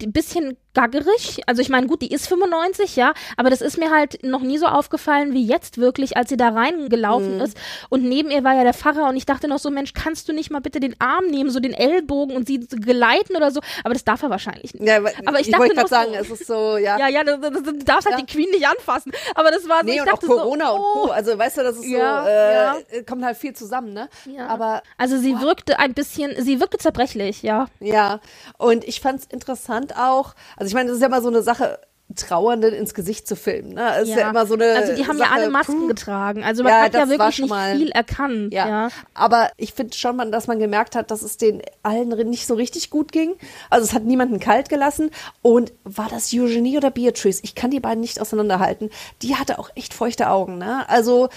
[0.02, 1.40] ein bisschen gaggerig.
[1.46, 4.58] Also ich meine, gut, die ist 95, ja, aber das ist mir halt noch nie
[4.58, 7.40] so aufgefallen wie jetzt wirklich, als sie da reingelaufen Mhm.
[7.40, 7.56] ist.
[7.88, 10.32] Und neben ihr war ja der Pfarrer und ich dachte noch so, Mensch, kannst du
[10.32, 13.60] nicht mal bitte den Arm nehmen, so den Ellbogen und sie geleiten oder so?
[13.84, 14.86] Aber das darf er wahrscheinlich nicht.
[14.86, 16.98] Ja, Aber ich ich dachte noch gerade so- sagen, es ist so, ja.
[16.98, 18.24] Ja, ja, du, du, darfst halt Ja.
[18.24, 19.12] die Queen nicht anfassen.
[19.34, 21.06] Aber das war so, Nee, ich und auch dachte Corona so, und oh.
[21.06, 21.10] Co.
[21.10, 23.02] Also, weißt du, das ist Ja, so, äh, ja.
[23.08, 24.08] kommt halt viel zusammen, ne?
[24.26, 24.46] Ja.
[24.48, 27.66] Aber Also sie wirkte ein bisschen, sie wirkte zerbrechlich, ja.
[27.80, 28.20] Ja,
[28.58, 31.78] und ich fand's interessant auch, also ich meine, das ist ja immer so eine Sache,
[32.14, 33.74] Trauernden ins Gesicht zu filmen.
[33.74, 33.98] Ne?
[34.00, 34.30] Ist ja.
[34.30, 34.64] immer so eine.
[34.74, 36.44] Also die haben ja Sache, alle Masken getragen.
[36.44, 38.54] Also man Ja, hat ja wirklich nicht mal- viel erkannt.
[38.54, 38.68] Ja.
[38.68, 38.88] Ja.
[39.12, 42.54] aber ich finde schon, man, dass man gemerkt hat, dass es den allen nicht so
[42.54, 43.34] richtig gut ging.
[43.70, 45.10] Also es hat niemanden kalt gelassen.
[45.42, 47.40] Und war das Eugenie oder Beatrice?
[47.42, 48.90] Ich kann die beiden nicht auseinanderhalten.
[49.22, 50.58] Die hatte auch echt feuchte Augen.
[50.58, 50.88] Ne?
[50.88, 51.28] Also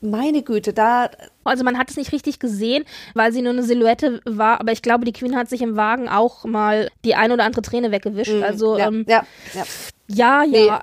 [0.00, 1.10] meine Güte, da
[1.44, 2.84] Also man hat es nicht richtig gesehen,
[3.14, 4.60] weil sie nur eine Silhouette war.
[4.60, 7.62] Aber ich glaube, die Queen hat sich im Wagen auch mal die ein oder andere
[7.62, 8.30] Träne weggewischt.
[8.42, 8.78] Also Mhm.
[8.78, 10.44] ja, ähm, ja, ja.
[10.44, 10.80] ja, ja.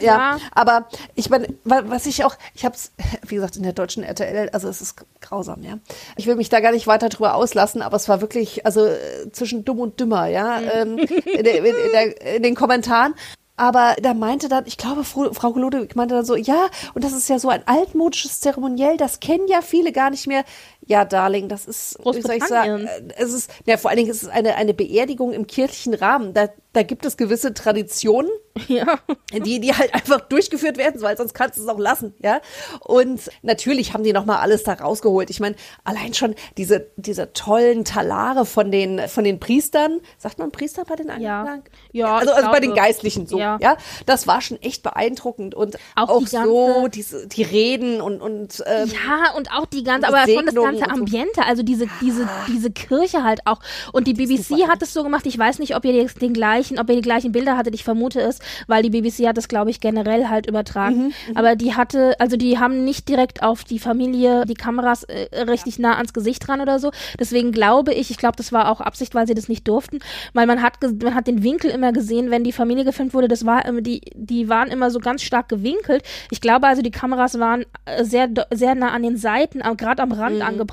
[0.00, 2.92] Ja, aber ich meine, wa- was ich auch, ich habe es,
[3.26, 5.78] wie gesagt, in der deutschen RTL, also es ist grausam, ja.
[6.16, 9.30] Ich will mich da gar nicht weiter drüber auslassen, aber es war wirklich, also äh,
[9.32, 13.14] zwischen dumm und dümmer, ja, ähm, in, in, in, der, in den Kommentaren.
[13.60, 15.52] Aber da meinte dann, ich glaube, Frau, Frau
[15.94, 19.60] meinte dann so, ja, und das ist ja so ein altmodisches Zeremoniell, das kennen ja
[19.60, 20.44] viele gar nicht mehr.
[20.90, 24.10] Ja, Darling, das ist, wie soll ich sagen, äh, es ist, ja, vor allen Dingen
[24.10, 26.34] ist es eine, eine Beerdigung im kirchlichen Rahmen.
[26.34, 28.28] Da, da gibt es gewisse Traditionen,
[28.66, 28.98] ja.
[29.32, 32.40] die, die halt einfach durchgeführt werden, weil sonst kannst du es auch lassen, ja.
[32.80, 35.30] Und natürlich haben die nochmal alles da rausgeholt.
[35.30, 40.50] Ich meine, allein schon diese, diese tollen Talare von den, von den Priestern, sagt man
[40.50, 41.40] Priester bei den Ja.
[41.42, 41.62] Anklagen?
[41.92, 42.74] Ja, also, ich also bei den.
[42.74, 43.58] Geistlichen so, Ja.
[43.60, 43.76] ja.
[44.06, 48.20] Das war schon echt beeindruckend und Auch auch, die so ganze- diese, die Reden und,
[48.22, 51.00] und, ähm, Ja, und auch die ganze, aber schon das Segnung ganze.
[51.00, 53.60] Ambiente, also diese, diese, diese Kirche halt auch.
[53.92, 56.78] Und die BBC hat es so gemacht, ich weiß nicht, ob ihr jetzt den gleichen,
[56.78, 59.70] ob ihr die gleichen Bilder hattet, ich vermute es, weil die BBC hat es, glaube
[59.70, 61.06] ich, generell halt übertragen.
[61.06, 65.28] Mhm, aber die hatte, also die haben nicht direkt auf die Familie die Kameras äh,
[65.42, 66.90] richtig nah ans Gesicht ran oder so.
[67.18, 70.00] Deswegen glaube ich, ich glaube, das war auch Absicht, weil sie das nicht durften,
[70.32, 73.46] weil man hat, man hat den Winkel immer gesehen, wenn die Familie gefilmt wurde, das
[73.46, 76.02] war die, die waren immer so ganz stark gewinkelt.
[76.30, 80.12] Ich glaube also, die Kameras waren äh, sehr, sehr nah an den Seiten, gerade am
[80.12, 80.69] Rand angebracht.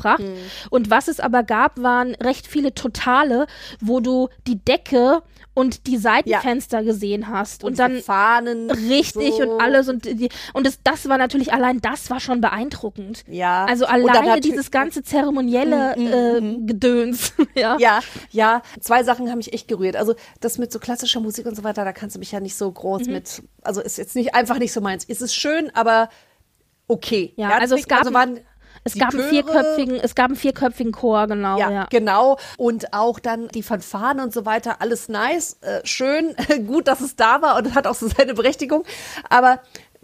[0.70, 3.48] Und was es aber gab, waren recht viele Totale,
[3.82, 5.22] wo du die Decke
[5.54, 7.64] und die Seitenfenster gesehen hast.
[7.64, 8.70] Und, und dann Fahnen.
[8.70, 9.42] richtig so.
[9.50, 13.24] und alles und die, und das, das war natürlich allein das war schon beeindruckend.
[13.28, 13.66] Ja.
[13.66, 17.34] Also alleine dieses ganze zeremonielle äh, Gedöns.
[17.56, 17.76] ja.
[17.80, 19.96] Ja, ja, zwei Sachen haben mich echt gerührt.
[19.96, 22.56] Also das mit so klassischer Musik und so weiter, da kannst du mich ja nicht
[22.56, 23.14] so groß Mhm.
[23.14, 25.06] mit, also ist jetzt nicht einfach nicht so meins.
[25.08, 26.10] Es ist schön, aber
[26.88, 27.34] okay.
[27.36, 28.40] Ja, also es deswegen- gab- waren
[28.84, 31.58] Es die gab einen Chöre- vierköpfigen, es gab einen vierköpfigen Chor, genau.
[31.58, 32.38] Ja, Ja, genau.
[32.58, 36.36] Und auch dann die Fanfaren und so weiter, alles nice, äh, schön,
[36.68, 38.84] gut, dass es da war und hat auch so seine Berechtigung.
[39.30, 39.60] Aber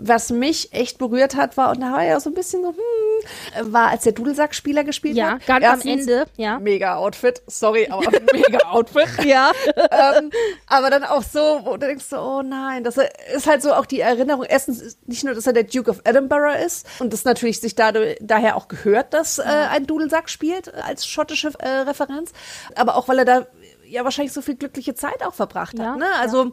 [0.06, 3.74] was mich echt berührt hat, war, und da war ja so ein bisschen so, hm,
[3.74, 5.46] war, als der Dudelsackspieler gespielt Ja, hat.
[5.46, 6.60] ganz am Ende, ja.
[6.60, 9.08] Mega Outfit, sorry, aber mega Outfit.
[9.26, 9.52] Ja.
[9.78, 10.32] ähm,
[10.68, 12.98] aber dann auch so, wo du denkst so, oh nein, das
[13.34, 14.44] ist halt so auch die Erinnerung.
[14.48, 17.76] Erstens ist nicht nur, dass er der Duke of Edinburgh ist und das natürlich sich
[17.76, 22.32] dadurch, daher auch gehört, dass äh, ein Dudelsack spielt als schottische äh, Referenz,
[22.76, 23.48] aber auch weil er da
[23.88, 26.00] ja wahrscheinlich so viel glückliche Zeit auch verbracht Ja, hat.
[26.00, 26.08] Ne?
[26.20, 26.52] Also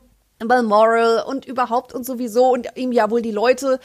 [0.48, 3.80] Balmoral und überhaupt und sowieso und ihm ja wohl die Leute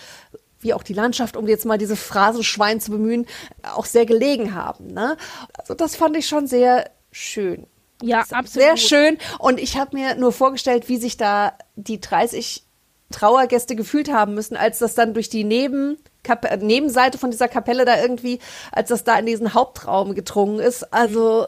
[0.59, 3.27] wie auch die Landschaft, um jetzt mal diese Phrasenschwein zu bemühen,
[3.75, 4.87] auch sehr gelegen haben.
[4.87, 5.15] Ne?
[5.53, 7.67] Also das fand ich schon sehr schön.
[8.01, 8.51] Ja, absolut.
[8.51, 9.17] Sehr schön.
[9.39, 12.63] Und ich habe mir nur vorgestellt, wie sich da die 30
[13.11, 17.85] Trauergäste gefühlt haben müssen, als das dann durch die Neben äh, Nebenseite von dieser Kapelle
[17.85, 18.39] da irgendwie,
[18.71, 20.93] als das da in diesen Hauptraum gedrungen ist.
[20.93, 21.47] Also,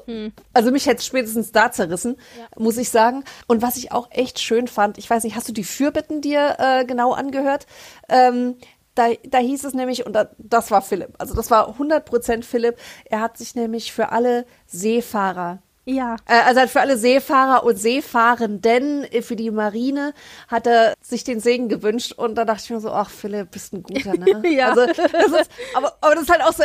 [0.54, 2.18] also mich hätte es spätestens da zerrissen,
[2.58, 3.24] muss ich sagen.
[3.48, 6.56] Und was ich auch echt schön fand, ich weiß nicht, hast du die Fürbitten dir
[6.60, 7.66] äh, genau angehört?
[8.10, 8.56] Ähm,
[8.96, 12.78] da, da hieß es nämlich, und da, das war Philipp, also das war 100% Philipp,
[13.06, 15.60] er hat sich nämlich für alle Seefahrer
[15.90, 16.18] Ja.
[16.26, 20.14] äh, Also halt für alle Seefahrer und Seefahrenden, äh, für die Marine,
[20.50, 22.12] hat er sich den Segen gewünscht.
[22.12, 24.44] Und da dachte ich mir so, ach Philipp, bist ein guter, ne?
[24.52, 24.70] Ja.
[24.72, 26.64] Also, das ist, aber, aber das ist halt auch so,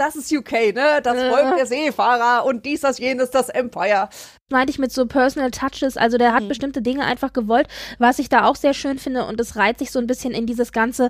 [0.00, 1.00] das ist UK, ne?
[1.02, 4.08] Das Volk der Seefahrer und dies, das, jenes, das Empire.
[4.52, 5.96] meinte ich mit so Personal Touches.
[5.96, 6.34] Also der Mhm.
[6.34, 7.68] hat bestimmte Dinge einfach gewollt,
[8.00, 9.24] was ich da auch sehr schön finde.
[9.26, 11.08] Und es reiht sich so ein bisschen in dieses ganze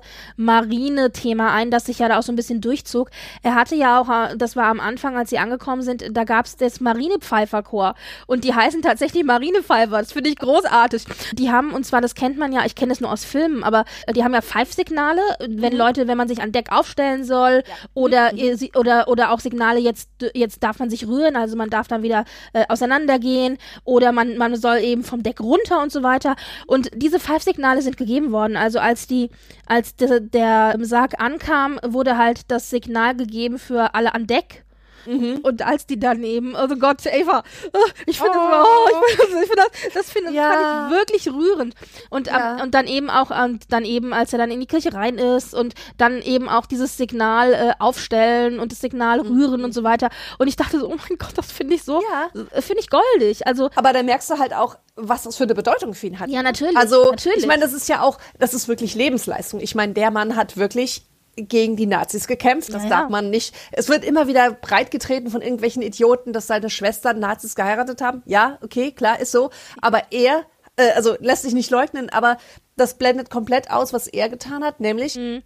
[0.61, 3.09] Marine-Thema ein, das sich ja da auch so ein bisschen durchzog.
[3.41, 6.45] Er hatte ja auch, äh, das war am Anfang, als sie angekommen sind, da gab
[6.45, 7.95] es das Marinepfeiferchor.
[8.27, 9.97] Und die heißen tatsächlich Marinepfeifer.
[9.99, 11.05] Das finde ich großartig.
[11.33, 13.85] Die haben, und zwar, das kennt man ja, ich kenne das nur aus Filmen, aber
[14.07, 18.33] äh, die haben ja Pfeifsignale, wenn Leute, wenn man sich an Deck aufstellen soll oder,
[18.33, 21.87] ihr sie- oder, oder auch Signale, jetzt, jetzt darf man sich rühren, also man darf
[21.87, 26.35] dann wieder äh, auseinandergehen oder man, man soll eben vom Deck runter und so weiter.
[26.65, 28.57] Und diese Five-Signale sind gegeben worden.
[28.57, 29.29] Also als die,
[29.67, 34.65] als de, der Sarg ankam, wurde halt das Signal gegeben für alle an Deck.
[35.05, 35.39] Mhm.
[35.43, 38.49] Und als die dann eben, also Gott, Eva, oh, ich finde oh.
[38.49, 40.51] das, oh, ich find das, ich find das, das find, ja.
[40.51, 41.75] fand ich wirklich rührend.
[42.09, 42.55] Und, ja.
[42.55, 45.17] ähm, und dann eben auch, und dann eben, als er dann in die Kirche rein
[45.17, 49.27] ist und dann eben auch dieses Signal äh, aufstellen und das Signal mhm.
[49.27, 50.09] rühren und so weiter.
[50.37, 52.61] Und ich dachte so, oh mein Gott, das finde ich so, ja.
[52.61, 53.47] finde ich goldig.
[53.47, 56.29] Also, aber da merkst du halt auch, was das für eine Bedeutung für ihn hat.
[56.29, 56.77] Ja, natürlich.
[56.77, 57.39] Also, natürlich.
[57.39, 59.59] ich meine, das ist ja auch, das ist wirklich Lebensleistung.
[59.59, 61.03] Ich meine, der Mann hat wirklich
[61.35, 62.73] gegen die Nazis gekämpft.
[62.73, 63.55] Das ja, darf man nicht.
[63.71, 68.21] Es wird immer wieder breitgetreten von irgendwelchen Idioten, dass seine Schwestern Nazis geheiratet haben.
[68.25, 69.49] Ja, okay, klar, ist so.
[69.81, 72.37] Aber er, äh, also lässt sich nicht leugnen, aber
[72.75, 75.43] das blendet komplett aus, was er getan hat, nämlich mhm.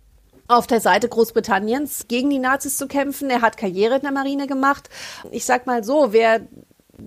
[0.47, 3.29] auf der Seite Großbritanniens gegen die Nazis zu kämpfen.
[3.29, 4.89] Er hat Karriere in der Marine gemacht.
[5.31, 6.41] Ich sag mal so, wer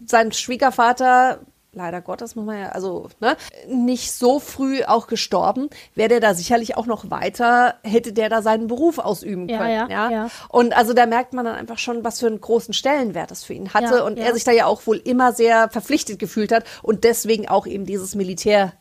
[0.07, 1.41] sein Schwiegervater
[1.73, 3.37] leider Gottes muss man ja, also ne,
[3.69, 8.43] nicht so früh auch gestorben, wäre der da sicherlich auch noch weiter, hätte der da
[8.43, 9.71] seinen Beruf ausüben können.
[9.71, 10.31] Ja, ja, ja.
[10.49, 13.55] Und also da merkt man dann einfach schon, was für einen großen Stellenwert das für
[13.55, 16.65] ihn hatte ja, und er sich da ja auch wohl immer sehr verpflichtet gefühlt hat
[16.83, 18.73] und deswegen auch eben dieses Militär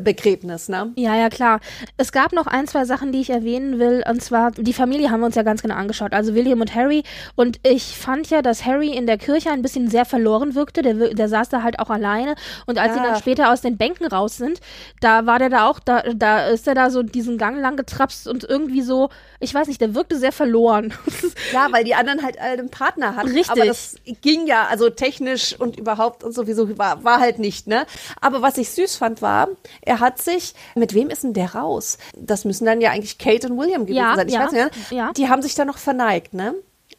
[0.00, 0.92] Begräbnis, ne?
[0.96, 1.60] Ja, ja, klar.
[1.96, 4.02] Es gab noch ein, zwei Sachen, die ich erwähnen will.
[4.08, 6.12] Und zwar, die Familie haben wir uns ja ganz genau angeschaut.
[6.12, 7.02] Also William und Harry.
[7.34, 10.82] Und ich fand ja, dass Harry in der Kirche ein bisschen sehr verloren wirkte.
[10.82, 12.34] Der, der saß da halt auch alleine.
[12.66, 13.02] Und als ja.
[13.02, 14.60] sie dann später aus den Bänken raus sind,
[15.00, 18.28] da war der da auch, da, da ist er da so diesen Gang lang getrapst
[18.28, 20.92] und irgendwie so, ich weiß nicht, der wirkte sehr verloren.
[21.52, 23.28] ja, weil die anderen halt einen Partner hatten.
[23.28, 23.50] Richtig.
[23.50, 27.86] Aber das ging ja, also technisch und überhaupt und sowieso war, war halt nicht, ne?
[28.20, 29.48] Aber was ich süß fand, war,
[29.82, 31.98] er hat sich, mit wem ist denn der raus?
[32.16, 34.28] Das müssen dann ja eigentlich Kate und William gewesen ja, sein.
[34.28, 35.12] Ich ja, weiß nicht, ja.
[35.12, 36.54] Die haben sich da noch verneigt, ne?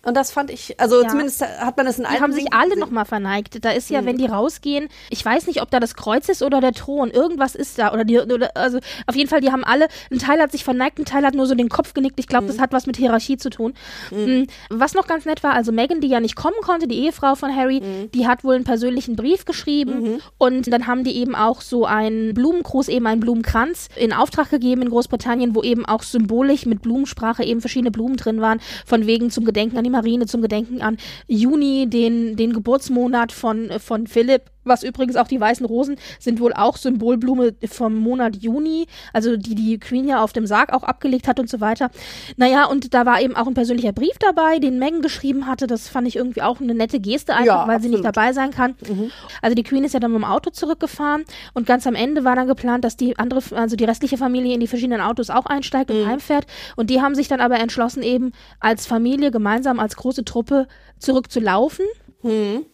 [0.07, 1.09] Und das fand ich, also ja.
[1.09, 2.15] zumindest hat man das in einem.
[2.15, 3.65] Die haben sich alle nochmal verneigt.
[3.65, 4.05] Da ist ja, mhm.
[4.05, 7.11] wenn die rausgehen, ich weiß nicht, ob da das Kreuz ist oder der Thron.
[7.11, 7.91] Irgendwas ist da.
[7.91, 10.97] Oder die, oder, also auf jeden Fall, die haben alle, ein Teil hat sich verneigt,
[10.97, 12.21] ein Teil hat nur so den Kopf genickt.
[12.21, 12.47] Ich glaube, mhm.
[12.47, 13.73] das hat was mit Hierarchie zu tun.
[14.09, 14.17] Mhm.
[14.17, 14.47] mhm.
[14.69, 17.53] Was noch ganz nett war, also Megan, die ja nicht kommen konnte, die Ehefrau von
[17.53, 18.09] Harry, mhm.
[18.11, 20.01] die hat wohl einen persönlichen Brief geschrieben.
[20.03, 20.21] Mhm.
[20.37, 24.83] Und dann haben die eben auch so einen Blumengruß, eben einen Blumenkranz in Auftrag gegeben
[24.83, 29.31] in Großbritannien, wo eben auch symbolisch mit Blumensprache eben verschiedene Blumen drin waren, von wegen
[29.31, 34.51] zum Gedenken an die Marine zum Gedenken an Juni, den, den Geburtsmonat von, von Philipp
[34.67, 39.55] was übrigens auch die weißen Rosen sind wohl auch Symbolblume vom Monat Juni, also die
[39.55, 41.89] die Queen ja auf dem Sarg auch abgelegt hat und so weiter.
[42.35, 45.67] Naja, und da war eben auch ein persönlicher Brief dabei, den Megan geschrieben hatte.
[45.67, 47.83] Das fand ich irgendwie auch eine nette Geste einfach, ja, weil absolut.
[47.83, 48.75] sie nicht dabei sein kann.
[48.87, 49.11] Mhm.
[49.41, 52.35] Also die Queen ist ja dann mit dem Auto zurückgefahren und ganz am Ende war
[52.35, 55.91] dann geplant, dass die andere, also die restliche Familie in die verschiedenen Autos auch einsteigt
[55.91, 56.07] und mhm.
[56.07, 56.45] heimfährt.
[56.75, 60.67] Und die haben sich dann aber entschlossen, eben als Familie gemeinsam, als große Truppe
[60.99, 61.85] zurückzulaufen.
[62.23, 62.65] Mhm.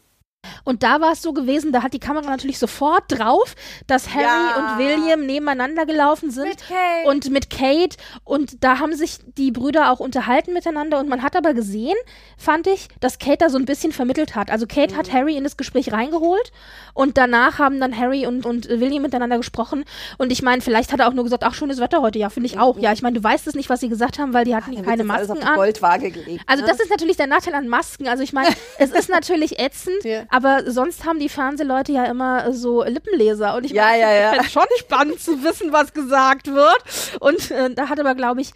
[0.63, 3.55] Und da war es so gewesen, da hat die Kamera natürlich sofort drauf,
[3.87, 4.55] dass Harry ja.
[4.57, 6.57] und William nebeneinander gelaufen sind mit
[7.05, 11.35] und mit Kate und da haben sich die Brüder auch unterhalten miteinander und man hat
[11.35, 11.95] aber gesehen,
[12.37, 14.51] fand ich, dass Kate da so ein bisschen vermittelt hat.
[14.51, 14.97] Also Kate mhm.
[14.97, 16.51] hat Harry in das Gespräch reingeholt
[16.93, 19.83] und danach haben dann Harry und, und William miteinander gesprochen
[20.17, 22.47] und ich meine, vielleicht hat er auch nur gesagt, ach schönes Wetter heute, ja, finde
[22.47, 22.75] ich auch.
[22.75, 22.83] Mhm.
[22.83, 24.81] Ja, ich meine, du weißt es nicht, was sie gesagt haben, weil die hatten ja,
[24.81, 25.55] keine Masken an.
[25.55, 26.69] Goldwaage gelegt, also ne?
[26.69, 28.07] das ist natürlich der Nachteil an Masken.
[28.07, 30.23] Also ich meine, es ist natürlich ätzend, ja.
[30.33, 33.55] Aber sonst haben die Fernsehleute ja immer so Lippenleser.
[33.55, 34.31] Und ich ja, ja, ja.
[34.31, 37.19] finde schon spannend zu wissen, was gesagt wird.
[37.19, 38.51] Und äh, da hat aber, glaube ich,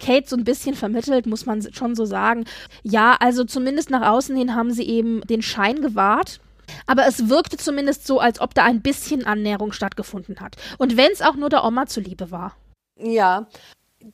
[0.00, 2.46] Kate so ein bisschen vermittelt, muss man schon so sagen.
[2.82, 6.40] Ja, also zumindest nach außen hin haben sie eben den Schein gewahrt.
[6.86, 10.56] Aber es wirkte zumindest so, als ob da ein bisschen Annäherung stattgefunden hat.
[10.78, 12.56] Und wenn es auch nur der Oma zuliebe war.
[12.98, 13.48] Ja,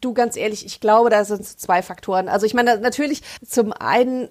[0.00, 2.29] du ganz ehrlich, ich glaube, da sind zwei Faktoren.
[2.29, 4.31] Also ich meine, natürlich zum einen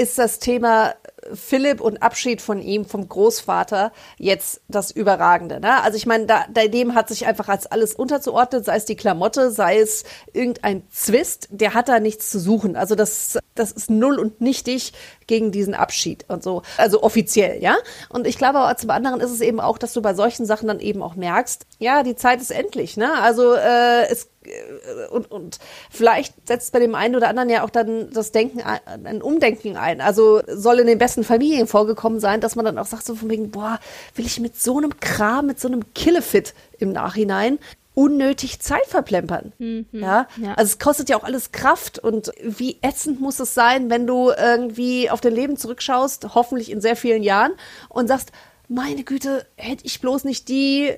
[0.00, 0.94] ist das Thema
[1.34, 5.60] Philipp und Abschied von ihm, vom Großvater, jetzt das Überragende.
[5.60, 5.82] Ne?
[5.82, 9.50] Also ich meine, da, dem hat sich einfach als alles unterzuordnet, sei es die Klamotte,
[9.50, 12.76] sei es irgendein Zwist, der hat da nichts zu suchen.
[12.76, 14.92] Also das, das ist null und nichtig
[15.26, 16.62] gegen diesen Abschied und so.
[16.76, 17.76] Also offiziell, ja.
[18.08, 20.68] Und ich glaube, aber zum anderen ist es eben auch, dass du bei solchen Sachen
[20.68, 22.96] dann eben auch merkst, ja, die Zeit ist endlich.
[22.96, 23.12] Ne?
[23.20, 25.58] Also äh, es äh, und, und
[25.90, 30.00] vielleicht setzt bei dem einen oder anderen ja auch dann das Denken, ein Umdenken ein.
[30.00, 33.30] Also soll in den besten Familien vorgekommen sein, dass man dann auch sagt so von
[33.30, 33.78] wegen, boah,
[34.14, 37.58] will ich mit so einem Kram, mit so einem Killefit im Nachhinein
[37.94, 39.52] unnötig Zeit verplempern.
[39.58, 40.26] Mhm, ja?
[40.40, 40.54] ja?
[40.54, 44.30] also es kostet ja auch alles Kraft und wie ätzend muss es sein, wenn du
[44.30, 47.52] irgendwie auf dein Leben zurückschaust, hoffentlich in sehr vielen Jahren
[47.88, 48.32] und sagst,
[48.68, 50.94] meine Güte, hätte ich bloß nicht die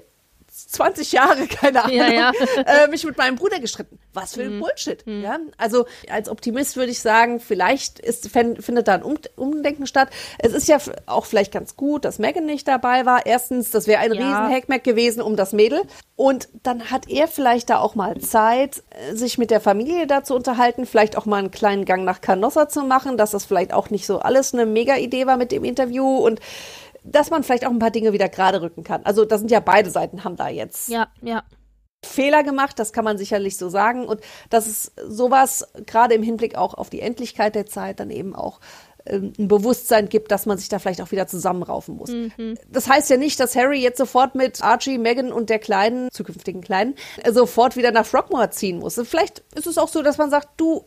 [0.68, 2.32] 20 Jahre, keine Ahnung, Ja, ja.
[2.66, 3.98] Äh, mich mit meinem Bruder gestritten.
[4.12, 5.02] Was für ein Bullshit.
[5.06, 5.38] Ja?
[5.58, 10.08] Also als Optimist würde ich sagen, vielleicht ist, findet da ein um Umdenken statt.
[10.38, 13.26] Es ist ja auch vielleicht ganz gut, dass Megan nicht dabei war.
[13.26, 14.20] Erstens, das wäre ein Ja.
[14.46, 15.82] riesen Hackmack gewesen um das Mädel.
[16.16, 20.34] Und dann hat er vielleicht da auch mal Zeit, sich mit der Familie da zu
[20.34, 23.90] unterhalten, vielleicht auch mal einen kleinen Gang nach Canossa zu machen, dass das vielleicht auch
[23.90, 26.40] nicht so alles eine Mega-Idee war mit dem Interview und
[27.04, 29.04] dass man vielleicht auch ein paar Dinge wieder gerade rücken kann.
[29.04, 31.42] Also da sind ja beide Seiten haben da jetzt Ja, ja.
[32.04, 34.06] Fehler gemacht, das kann man sicherlich so sagen.
[34.06, 38.34] Und dass es sowas gerade im Hinblick auch auf die Endlichkeit der Zeit dann eben
[38.34, 38.58] auch
[39.06, 42.10] ähm, ein Bewusstsein gibt, dass man sich da vielleicht auch wieder zusammenraufen muss.
[42.70, 46.60] Das heißt ja nicht, dass Harry jetzt sofort mit Archie, Meghan und der Kleinen, zukünftigen
[46.60, 49.00] Kleinen, äh, sofort wieder nach Frogmore ziehen muss.
[49.04, 50.84] Vielleicht ist es auch so, dass man sagt, du,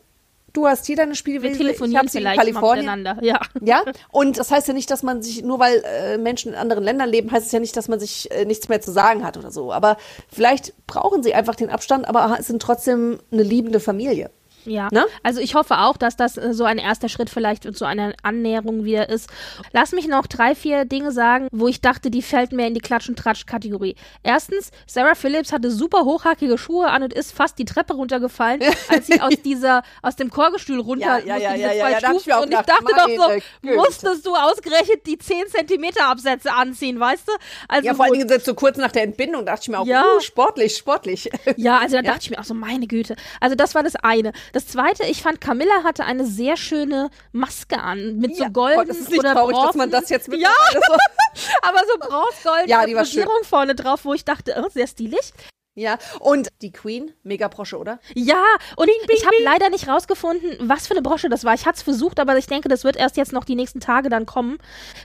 [0.55, 2.85] du hast hier deine Spielwiese, Wir ich telefonieren habe sie in Kalifornien.
[2.85, 3.17] miteinander.
[3.21, 3.39] Ja.
[3.61, 6.83] Ja, und das heißt ja nicht, dass man sich, nur weil äh, Menschen in anderen
[6.83, 9.37] Ländern leben, heißt es ja nicht, dass man sich äh, nichts mehr zu sagen hat
[9.37, 9.71] oder so.
[9.71, 9.97] Aber
[10.31, 14.29] vielleicht brauchen sie einfach den Abstand, aber sind trotzdem eine liebende Familie.
[14.65, 15.05] Ja, Ne?
[15.23, 18.83] also ich hoffe auch, dass das äh, so ein erster Schritt vielleicht zu einer Annäherung
[18.83, 19.29] wieder ist.
[19.73, 22.81] Lass mich noch drei, vier Dinge sagen, wo ich dachte, die fällt mir in die
[22.81, 23.95] Klatsch- und Tratsch-Kategorie.
[24.23, 29.07] Erstens, Sarah Phillips hatte super hochhackige Schuhe an und ist fast die Treppe runtergefallen, als
[29.07, 32.05] sie aus dieser, aus dem Chorgestühl runter Ja, ja, musste, ja, ja, ja, ja, ich
[32.05, 32.31] Stufen.
[32.33, 37.27] auch und ich dachte doch so, musstest du ausgerechnet die 10 Zentimeter Absätze anziehen, weißt
[37.27, 37.31] du?
[37.67, 40.03] Also Ja, vor allen Dingen so kurz nach der Entbindung dachte ich mir auch, Ja.
[40.03, 41.29] uh, sportlich, sportlich.
[41.57, 43.15] Ja, also da dachte ich mir auch so, meine Güte.
[43.39, 44.31] Also das war das eine.
[44.55, 48.45] Das zweite, ich fand, Camilla hatte eine sehr schöne Maske an, mit Ja.
[48.45, 50.47] so golden Oh, das ist nicht oder traurig, dass man das jetzt mit Ja,
[51.61, 53.27] aber so bronze-goldene Ja, die war schön.
[53.43, 55.33] Vorne drauf, wo ich dachte, oh, sehr stilig.
[55.77, 57.99] Ja, und die Queen, mega Brosche, oder?
[58.13, 58.41] Ja,
[58.77, 61.53] und ich habe leider nicht rausgefunden, was für eine Brosche das war.
[61.53, 64.07] Ich hatte es versucht, aber ich denke, das wird erst jetzt noch die nächsten Tage
[64.07, 64.57] dann kommen.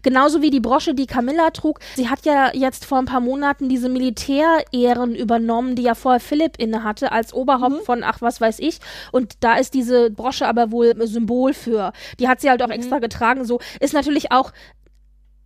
[0.04, 1.80] Genauso wie die Brosche, die Camilla trug.
[1.96, 6.56] Sie hat ja jetzt vor ein paar Monaten diese Militärehren übernommen, die ja vorher Philipp
[6.58, 8.78] inne hatte, als Oberhaupt von, ach, was weiß ich.
[9.10, 11.92] Und da ist diese Brosche aber wohl Symbol für.
[12.20, 13.44] Die hat sie halt auch extra getragen.
[13.44, 14.52] So ist natürlich auch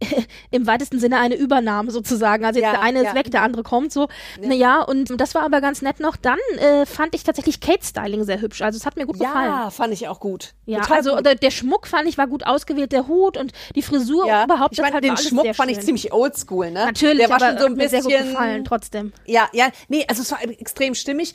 [0.50, 2.44] im weitesten Sinne eine Übernahme sozusagen.
[2.44, 3.08] Also jetzt Ja, der eine ja.
[3.08, 4.08] ist weg, der andere kommt so.
[4.40, 6.16] Naja, und das war aber ganz nett noch.
[6.16, 8.62] Dann äh, fand ich tatsächlich Kate's Styling sehr hübsch.
[8.62, 9.50] Also es hat mir gut gefallen.
[9.50, 10.54] Ja, fand ich auch gut.
[10.66, 11.26] Ja, Total also gut.
[11.26, 14.44] der, der Schmuck fand ich war gut ausgewählt, der Hut und die Frisur ja.
[14.44, 14.72] überhaupt.
[14.72, 16.86] ich meine, halt den Schmuck fand ich ziemlich oldschool, ne?
[16.86, 19.12] Natürlich, Der war aber schon so ein hat mir sehr gut bisschen gefallen, trotzdem.
[19.26, 21.34] Ja, ja, nee, also es war extrem stimmig.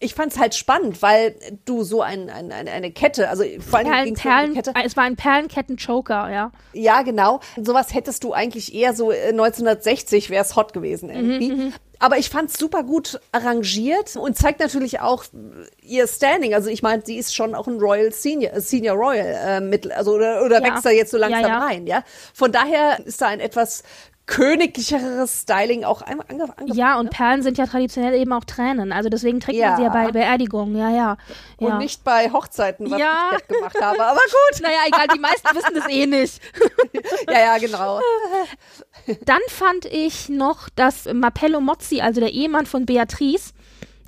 [0.00, 1.34] Ich fand es halt spannend, weil
[1.64, 4.72] du so ein, ein, eine, eine Kette, also vor allem Perlen, Perlen, Kette.
[4.84, 6.52] es war ein Perlenketten-Choker, ja.
[6.72, 7.40] Ja, genau.
[7.60, 11.72] Sowas hättest du eigentlich eher so äh, 1960 wäre es hot gewesen irgendwie.
[12.00, 15.28] Aber ich fand's super gut arrangiert und zeigt natürlich auch äh,
[15.84, 16.54] ihr Standing.
[16.54, 19.90] Also ich meine, sie ist schon auch ein Royal Senior, äh, Senior Royal äh, mit,
[19.90, 20.64] also oder, oder Ja.
[20.74, 21.58] wächst da jetzt so langsam Ja, ja.
[21.58, 22.04] rein, ja.
[22.34, 23.82] Von daher ist da ein etwas
[24.28, 28.92] königlicheres Styling auch einmal ange Ja, und Perlen sind ja traditionell eben auch Tränen.
[28.92, 29.70] Also deswegen trägt Ja.
[29.70, 31.16] man sie ja bei Beerdigungen, ja, ja.
[31.58, 31.66] ja.
[31.66, 33.30] und nicht bei Hochzeiten, was Ja.
[33.36, 34.04] ich gemacht habe.
[34.04, 34.60] Aber gut.
[34.62, 36.40] naja, egal, die meisten wissen das eh nicht.
[37.28, 38.00] Ja, ja, genau.
[39.24, 43.52] Dann fand ich noch, dass Mappello Mozzi, also der Ehemann von Beatrice,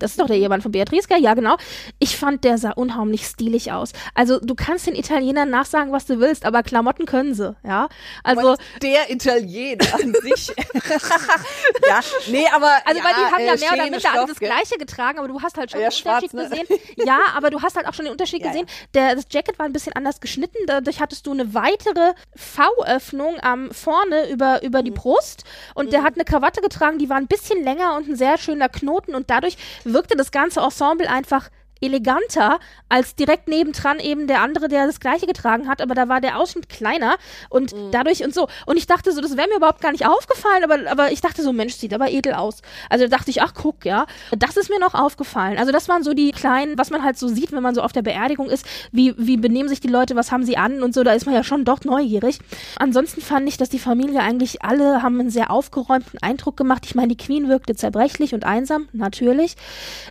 [0.03, 1.20] das ist doch der Ehemann von Beatrice, gell?
[1.20, 1.57] Ja, genau.
[1.98, 3.92] Ich fand, der sah unheimlich stilig aus.
[4.14, 7.88] Also, du kannst den Italienern nachsagen, was du willst, aber Klamotten können sie, ja?
[8.24, 10.48] Also, der Italiener an sich.
[11.88, 12.70] ja, nee, aber.
[12.84, 14.38] also ja, weil die haben ja äh, mehr oder minder alle Stoff, das?
[14.38, 16.64] Gleiche getragen, aber du hast halt schon Ja, den Unterschied schwarz, ne?
[16.66, 16.80] gesehen.
[17.07, 18.66] Ja, aber du hast halt auch schon den Unterschied Ja, gesehen.
[18.94, 23.70] Der, das Jacket war ein bisschen anders geschnitten, dadurch hattest du eine weitere V-Öffnung am
[23.72, 24.84] vorne über, über Mhm.
[24.84, 25.44] die Brust
[25.74, 28.68] und der hat eine Krawatte getragen, die war ein bisschen länger und ein sehr schöner
[28.68, 29.57] Knoten und dadurch
[29.93, 31.51] wirkte das ganze Ensemble einfach
[31.81, 32.59] eleganter
[32.89, 36.39] als direkt nebendran eben der andere, der das gleiche getragen hat, aber da war der
[36.39, 37.16] Ausschnitt kleiner
[37.49, 37.91] und Mhm.
[37.93, 38.49] dadurch und so.
[38.66, 41.43] Und ich dachte so, das wäre mir überhaupt gar nicht aufgefallen, aber, aber ich dachte
[41.43, 42.62] so, Mensch, sieht aber edel aus.
[42.89, 44.07] Also da dachte ich, ach guck, ja,
[44.37, 45.59] das ist mir noch aufgefallen.
[45.59, 47.93] Also das waren so die kleinen, was man halt so sieht, wenn man so auf
[47.93, 51.03] der Beerdigung ist, wie, wie benehmen sich die Leute, was haben sie an und so,
[51.03, 52.39] da ist man ja schon doch neugierig.
[52.78, 56.83] Ansonsten fand ich, dass die Familie eigentlich alle haben einen sehr aufgeräumten Eindruck gemacht.
[56.87, 59.57] Ich meine, die Queen wirkte zerbrechlich und einsam, natürlich.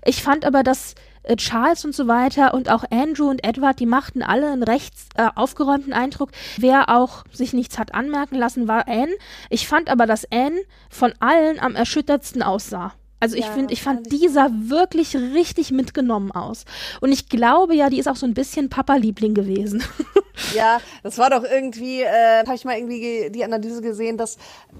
[0.05, 3.85] Ich fand aber, dass äh, Charles und so weiter und auch Andrew und Edward, die
[3.85, 6.31] machten alle einen recht äh, aufgeräumten Eindruck.
[6.57, 9.13] Wer auch sich nichts hat anmerken lassen, war Anne.
[9.49, 12.93] Ich fand aber, dass Anne von allen am erschüttertsten aussah.
[13.19, 16.65] Also ich Ja, finde, ich fand, die sah wirklich richtig mitgenommen aus.
[17.01, 19.83] Und ich glaube ja, die ist auch so ein bisschen Papa-Liebling gewesen.
[20.55, 24.37] Ja, das war doch irgendwie, äh, habe ich mal irgendwie ge- die Analyse gesehen, dass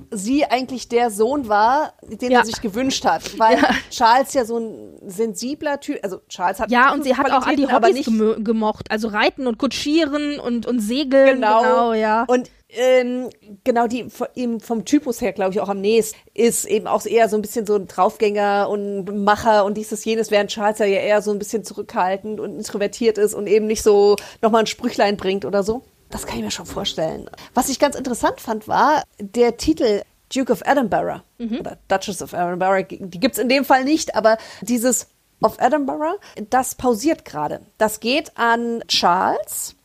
[0.09, 2.39] sie eigentlich der Sohn war, den Ja.
[2.39, 3.37] er sich gewünscht hat.
[3.37, 3.69] Weil Ja.
[3.89, 7.57] Charles ja so ein sensibler Typ, also Charles hat ja, und sie hat auch all
[7.57, 8.89] die Hobbys gemocht.
[8.89, 11.35] Also Reiten und Kutschieren und, und Segeln.
[11.41, 11.61] Genau.
[11.61, 12.23] genau ja.
[12.29, 13.29] Und ähm,
[13.63, 17.27] genau, die ihm vom Typus her, glaube ich, auch am nächsten ist eben auch eher
[17.27, 21.21] so ein bisschen so ein Draufgänger und Macher und dieses jenes, während Charles ja eher
[21.21, 25.45] so ein bisschen zurückhaltend und introvertiert ist und eben nicht so nochmal ein Sprüchlein bringt
[25.45, 25.81] oder so.
[26.09, 27.29] Das kann ich mir schon vorstellen.
[27.53, 30.01] Was ich ganz interessant fand, war der Titel
[30.33, 31.59] Duke of Edinburgh mhm.
[31.59, 32.85] oder Duchess of Edinburgh.
[32.87, 35.07] Die gibt's in dem Fall nicht, aber dieses
[35.41, 37.61] of Edinburgh, das pausiert gerade.
[37.77, 39.75] Das geht an Charles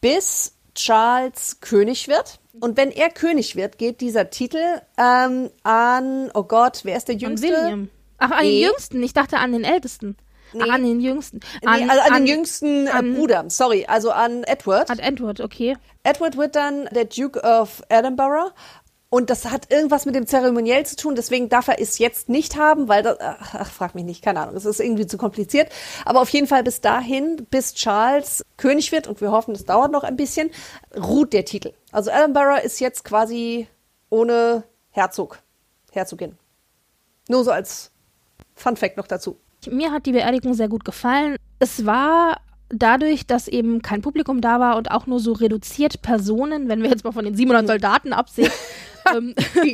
[0.00, 2.38] bis Charles König wird.
[2.60, 7.16] Und wenn er König wird, geht dieser Titel ähm, an, oh Gott, wer ist der
[7.16, 7.48] Jüngste?
[7.48, 7.90] An William.
[8.18, 8.60] Ach, an nee.
[8.60, 9.02] den Jüngsten.
[9.02, 10.16] Ich dachte an den Ältesten.
[10.52, 10.62] Nee.
[10.62, 11.40] Ach, an den Jüngsten.
[11.64, 14.90] An, nee, also an, an den jüngsten äh, an, Bruder, sorry, also an Edward.
[14.90, 15.76] An Edward, okay.
[16.02, 18.52] Edward wird dann der Duke of Edinburgh
[19.08, 22.56] und das hat irgendwas mit dem Zeremoniell zu tun, deswegen darf er es jetzt nicht
[22.56, 25.70] haben, weil das, ach, frag mich nicht, keine Ahnung, es ist irgendwie zu kompliziert.
[26.04, 29.92] Aber auf jeden Fall bis dahin, bis Charles König wird, und wir hoffen, es dauert
[29.92, 30.50] noch ein bisschen,
[30.96, 31.72] ruht der Titel.
[31.92, 33.68] Also Edinburgh ist jetzt quasi
[34.10, 35.38] ohne Herzog,
[35.92, 36.36] Herzogin.
[37.28, 37.92] Nur so als
[38.54, 39.38] Fun Fact noch dazu.
[39.70, 41.36] Mir hat die Beerdigung sehr gut gefallen.
[41.58, 46.68] Es war dadurch, dass eben kein Publikum da war und auch nur so reduziert Personen,
[46.68, 48.50] wenn wir jetzt mal von den 700 Soldaten absehen,
[49.14, 49.34] ähm,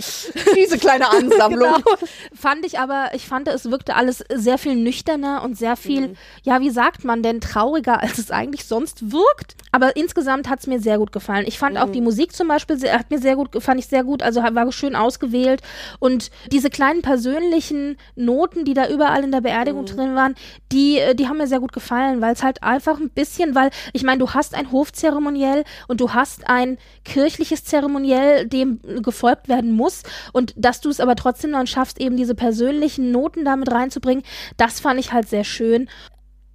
[0.56, 1.74] Diese kleine Ansammlung.
[1.74, 1.96] Genau.
[2.34, 6.16] Fand ich aber, ich fand, es wirkte alles sehr viel nüchterner und sehr viel, mhm.
[6.42, 9.56] ja, wie sagt man denn, trauriger, als es eigentlich sonst wirkt.
[9.72, 11.44] Aber insgesamt hat es mir sehr gut gefallen.
[11.46, 11.82] Ich fand mhm.
[11.82, 14.42] auch die Musik zum Beispiel, sehr, hat mir sehr gut, fand ich sehr gut, also
[14.42, 15.62] war schön ausgewählt.
[15.98, 19.86] Und diese kleinen persönlichen Noten, die da überall in der Beerdigung mhm.
[19.86, 20.34] drin waren,
[20.70, 23.70] die, äh, die haben mir sehr gut gefallen, weil es halt einfach ein bisschen, weil,
[23.92, 29.48] ich meine, du hast ein Hofzeremoniell und du hast ein kirchliches Zeremoniell, dem gefolgt verfolgt
[29.48, 30.02] werden muss
[30.32, 34.24] und dass du es aber trotzdem dann schaffst, eben diese persönlichen Noten damit reinzubringen,
[34.56, 35.88] das fand ich halt sehr schön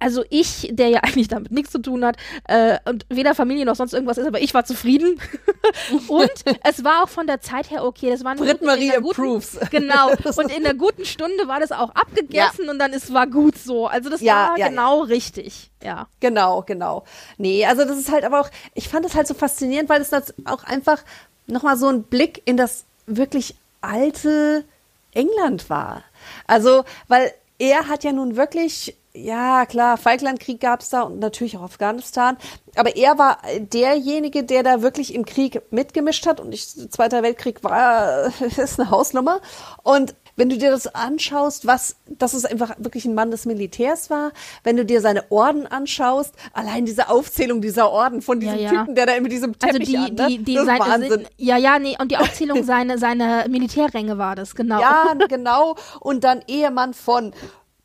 [0.00, 3.74] also ich, der ja eigentlich damit nichts zu tun hat äh, und weder Familie noch
[3.74, 5.20] sonst irgendwas ist, aber ich war zufrieden.
[6.08, 6.30] und
[6.62, 8.10] es war auch von der Zeit her okay.
[8.10, 9.58] Das war Brit Marie approves.
[9.70, 10.10] Genau.
[10.36, 12.70] Und in der guten Stunde war das auch abgegessen ja.
[12.70, 13.88] und dann ist war gut so.
[13.88, 15.72] Also das ja, war ja, genau richtig.
[15.82, 16.06] Ja.
[16.20, 17.04] Genau, genau.
[17.36, 20.10] Nee, also das ist halt aber auch, ich fand das halt so faszinierend, weil es
[20.10, 21.02] das auch einfach
[21.48, 24.64] nochmal so ein Blick in das wirklich alte
[25.12, 26.04] England war.
[26.46, 31.56] Also, weil er hat ja nun wirklich, ja klar, Falklandkrieg gab es da und natürlich
[31.56, 32.36] auch Afghanistan,
[32.76, 37.64] aber er war derjenige, der da wirklich im Krieg mitgemischt hat und ich, Zweiter Weltkrieg
[37.64, 39.40] war, ist eine Hausnummer
[39.82, 44.08] und wenn du dir das anschaust, was, dass es einfach wirklich ein Mann des Militärs
[44.08, 44.30] war,
[44.62, 48.80] wenn du dir seine Orden anschaust, allein diese Aufzählung dieser Orden von diesem ja, ja.
[48.80, 50.36] Typen, der da mit diesem also Teppich also die, an, ne?
[50.38, 51.26] die, die, das seine, Wahnsinn.
[51.36, 54.80] ja, ja, nee, und die Aufzählung seine, seine Militärränge war das, genau.
[54.80, 55.74] Ja, genau.
[55.98, 57.32] Und dann Ehemann von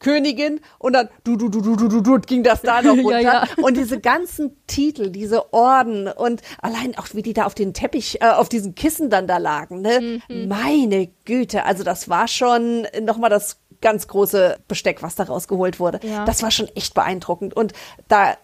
[0.04, 3.20] Königin und dann du du du du du du du ging das da noch runter
[3.20, 3.64] ja, ja.
[3.64, 8.22] und diese ganzen Titel, diese Orden und allein auch wie die da auf den Teppich
[8.22, 10.22] äh, auf diesen Kissen dann da lagen, ne?
[10.30, 10.48] Mhm.
[10.48, 15.80] Meine Güte, also das war schon noch mal das ganz große Besteck, was da rausgeholt
[15.80, 16.00] wurde.
[16.04, 16.26] Ja.
[16.26, 17.74] Das war schon echt beeindruckend und
[18.08, 18.36] da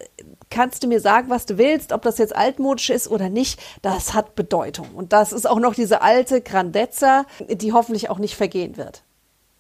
[0.50, 4.14] kannst du mir sagen, was du willst, ob das jetzt altmodisch ist oder nicht, das
[4.14, 4.88] hat Bedeutung.
[4.96, 9.04] Und das ist auch noch diese alte Grandezza, die hoffentlich auch nicht vergehen wird.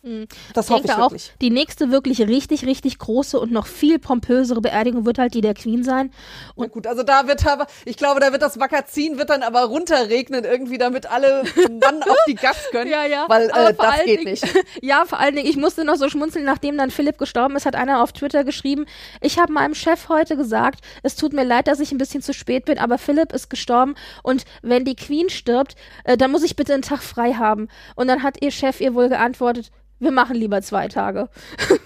[0.02, 0.28] Mhm.
[0.54, 1.32] Das ich hoffe ich wirklich.
[1.34, 5.41] Auch, die nächste wirklich richtig, richtig große und noch viel pompösere Beerdigung wird halt die
[5.41, 6.14] der Queen sein.
[6.56, 9.43] Und Na gut, also da wird aber, ich glaube, da wird das Magazin wird dann
[9.43, 11.43] aber runterregnen irgendwie, damit alle
[11.80, 12.89] dann auf die Gas können.
[12.89, 13.26] ja, ja.
[13.28, 14.45] Weil äh, das geht Dingen, nicht.
[14.82, 17.76] ja, vor allen Dingen, ich musste noch so schmunzeln, nachdem dann Philipp gestorben ist, hat
[17.76, 18.86] einer auf Twitter geschrieben,
[19.20, 22.34] ich habe meinem Chef heute gesagt, es tut mir leid, dass ich ein bisschen zu
[22.34, 25.76] spät bin, aber Philipp ist gestorben und wenn die Queen stirbt,
[26.06, 27.68] äh, dann muss ich bitte einen Tag frei haben.
[27.95, 31.30] Und dann hat ihr Chef ihr wohl geantwortet, wir machen lieber zwei Tage.
[31.70, 31.74] Oh.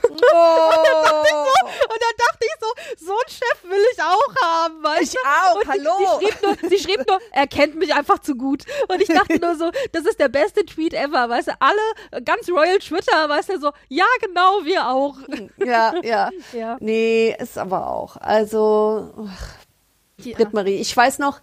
[1.89, 4.84] und, dann dachte ich so, so einen Chef will ich auch haben.
[4.84, 6.20] Weißt ich auch, und hallo.
[6.20, 8.64] Sie, sie, schrieb nur, sie schrieb nur, er kennt mich einfach zu gut.
[8.88, 12.49] Und ich dachte nur so, das ist der beste Tweet ever, weißt du, alle, ganz
[12.49, 15.18] Royal Twitter, weißt du, so, ja genau, wir auch.
[15.57, 16.30] Ja, ja.
[16.53, 16.78] ja.
[16.80, 18.18] Nee, ist aber auch.
[18.18, 19.55] Also, ach,
[20.18, 20.36] ja.
[20.36, 21.41] Britt-Marie, ich weiß noch,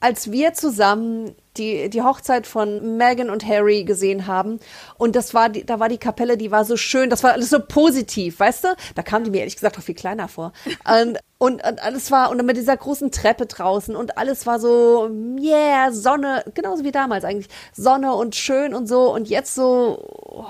[0.00, 4.60] als wir zusammen die, die Hochzeit von Meghan und Harry gesehen haben.
[4.96, 7.50] Und das war die, da war die Kapelle, die war so schön, das war alles
[7.50, 8.68] so positiv, weißt du?
[8.94, 10.52] Da kam die mir ehrlich gesagt auch viel kleiner vor.
[10.84, 14.60] und, und, und alles war, und dann mit dieser großen Treppe draußen und alles war
[14.60, 17.48] so, yeah, Sonne, genauso wie damals eigentlich.
[17.72, 19.12] Sonne und schön und so.
[19.12, 20.44] Und jetzt so, oh,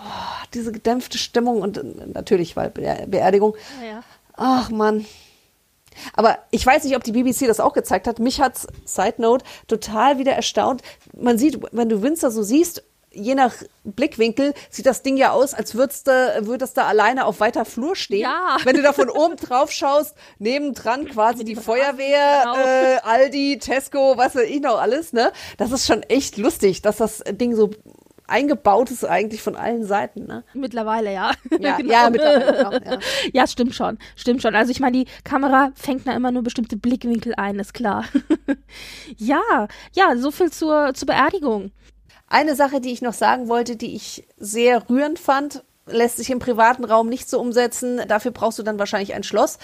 [0.52, 3.56] diese gedämpfte Stimmung und natürlich, weil Beerdigung.
[3.82, 4.02] Ja.
[4.34, 5.06] Ach man,
[6.14, 8.18] aber ich weiß nicht, ob die BBC das auch gezeigt hat.
[8.18, 10.82] Mich hat's, Side Note, total wieder erstaunt.
[11.16, 15.54] Man sieht, wenn du Windsor so siehst, je nach Blickwinkel sieht das Ding ja aus,
[15.54, 18.20] als würdest du, würdest du alleine auf weiter Flur stehen.
[18.20, 18.58] Ja.
[18.64, 22.56] Wenn du da von oben drauf schaust, nebendran quasi die Feuerwehr, Genau.
[22.56, 25.32] äh, Aldi, Tesco, was weiß ich noch alles, ne?
[25.56, 27.70] Das ist schon echt lustig, dass das Ding so
[28.28, 30.44] eingebaut ist eigentlich von allen Seiten, ne?
[30.54, 31.32] Mittlerweile, ja.
[31.58, 31.92] Ja, Genau.
[31.92, 32.98] ja, mittlerweile, genau, ja.
[33.32, 33.98] Ja, stimmt schon.
[34.16, 34.54] Stimmt schon.
[34.54, 38.04] Also ich meine, die Kamera fängt da immer nur bestimmte Blickwinkel ein, ist klar.
[39.16, 41.72] ja, ja, so viel zur, zur Beerdigung.
[42.28, 46.38] Eine Sache, die ich noch sagen wollte, die ich sehr rührend fand, lässt sich im
[46.38, 48.00] privaten Raum nicht so umsetzen.
[48.06, 49.58] Dafür brauchst du dann wahrscheinlich ein Schloss.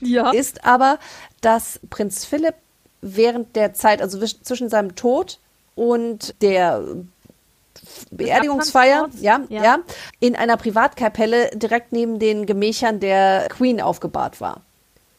[0.00, 0.30] Ja.
[0.30, 0.98] Ist aber,
[1.42, 2.54] dass Prinz Philipp
[3.02, 5.38] während der Zeit, also wisch- zwischen seinem Tod
[5.74, 6.82] und der
[8.10, 9.62] Beerdigungsfeier, ja, Ja.
[9.64, 9.78] ja,
[10.20, 14.62] in einer Privatkapelle direkt neben den Gemächern der Queen aufgebahrt war.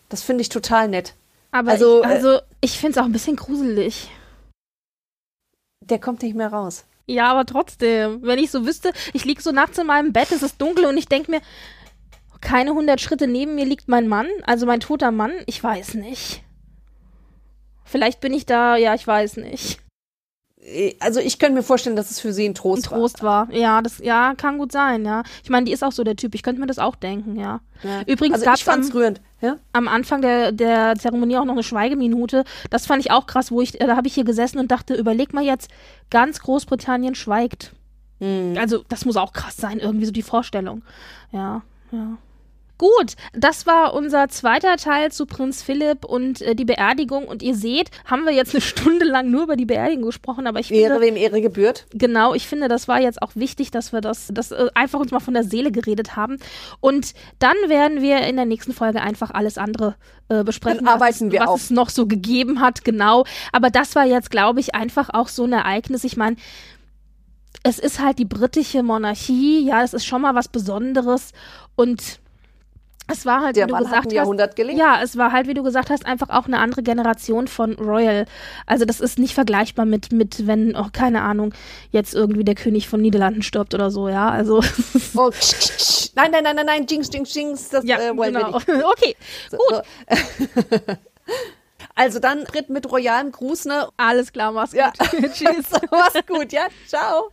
[0.10, 1.16] Das finde ich total nett.
[1.51, 4.10] Aber Also, ich, also ich finde es auch ein bisschen gruselig.
[5.82, 6.86] Der kommt nicht mehr raus.
[7.06, 10.41] Ja, aber trotzdem, wenn ich so wüsste, ich liege so nachts in meinem Bett, es
[10.41, 11.41] ist dunkel und ich denke mir,
[12.39, 16.43] keine 100 Schritte neben mir liegt mein Mann, also mein toter Mann, ich weiß nicht.
[17.84, 19.80] Vielleicht bin ich da, ja, ich weiß nicht.
[20.99, 23.51] Also ich könnte mir vorstellen, dass es für sie ein Ein Trost, Trost war.
[23.51, 25.24] Ja, das, ja, kann gut sein, ja.
[25.43, 26.36] Ich meine, die ist auch so der Typ.
[26.36, 27.59] Ich könnte mir das auch denken, ja.
[27.82, 27.91] war.
[27.91, 28.01] Ja.
[28.05, 29.22] Übrigens also gab's am- rührend.
[29.41, 29.57] Ja?
[29.74, 32.45] Am Anfang der, der Zeremonie auch noch eine Schweigeminute.
[32.70, 34.93] Das fand ich auch krass, wo ich, äh, da habe ich hier gesessen und dachte,
[34.93, 35.70] überleg mal jetzt,
[36.09, 37.74] ganz Großbritannien schweigt.
[38.20, 38.55] Hm.
[38.57, 40.82] Also, das muss auch krass sein, irgendwie so die Vorstellung.
[41.32, 41.61] Ja,
[41.91, 42.18] ja.
[42.78, 47.26] Gut, das war unser zweiter Teil zu Prinz Philipp und äh, die Beerdigung.
[47.26, 50.59] Und ihr seht, haben wir jetzt eine Stunde lang nur über die Beerdigung gesprochen, aber
[50.59, 51.86] ich Ehre, finde, wem Ehre gebührt.
[51.93, 55.11] genau, ich finde, das war jetzt auch wichtig, dass wir das, das äh, einfach uns
[55.11, 56.38] mal von der Seele geredet haben.
[56.80, 59.95] Und dann werden wir in der nächsten Folge einfach alles andere
[60.30, 61.61] äh, besprechen, Dann arbeiten was, wir was auf.
[61.61, 63.24] es noch so gegeben hat, genau.
[63.51, 66.03] Aber das war jetzt, glaube ich, einfach auch so ein Ereignis.
[66.03, 66.38] Ich meine,
[67.63, 71.32] es ist halt die britische Monarchie, ja, es ist schon mal was Besonderes
[71.76, 72.19] und
[73.14, 74.78] es war halt, Der wie du Mann hat gesagt hast, Jahrhundert gelebt.
[74.78, 78.26] ja, es war halt, wie du gesagt hast, einfach auch eine andere Generation von Royal.
[78.66, 81.53] Also das ist nicht vergleichbar mit, mit wenn, oh, keine Ahnung,
[81.91, 84.61] jetzt irgendwie der König von Niederlanden stirbt oder so, ja, also
[85.16, 86.09] Oh, tsch, tsch, tsch.
[86.16, 88.59] Nein, nein, nein, nein, nein, Jinx, Jinx, Jinx, das ja, äh, wollen genau.
[88.66, 88.86] wir nicht.
[88.93, 89.16] Okay,
[89.49, 90.93] So, gut, so.
[91.95, 93.88] Also dann tritt mit royalem Gruß, ne?
[93.97, 94.91] alles klar, mach's Ja.
[95.11, 95.32] gut.
[95.34, 95.68] Tschüss.
[95.91, 96.68] Mach's gut, ja?
[96.88, 97.30] Ciao.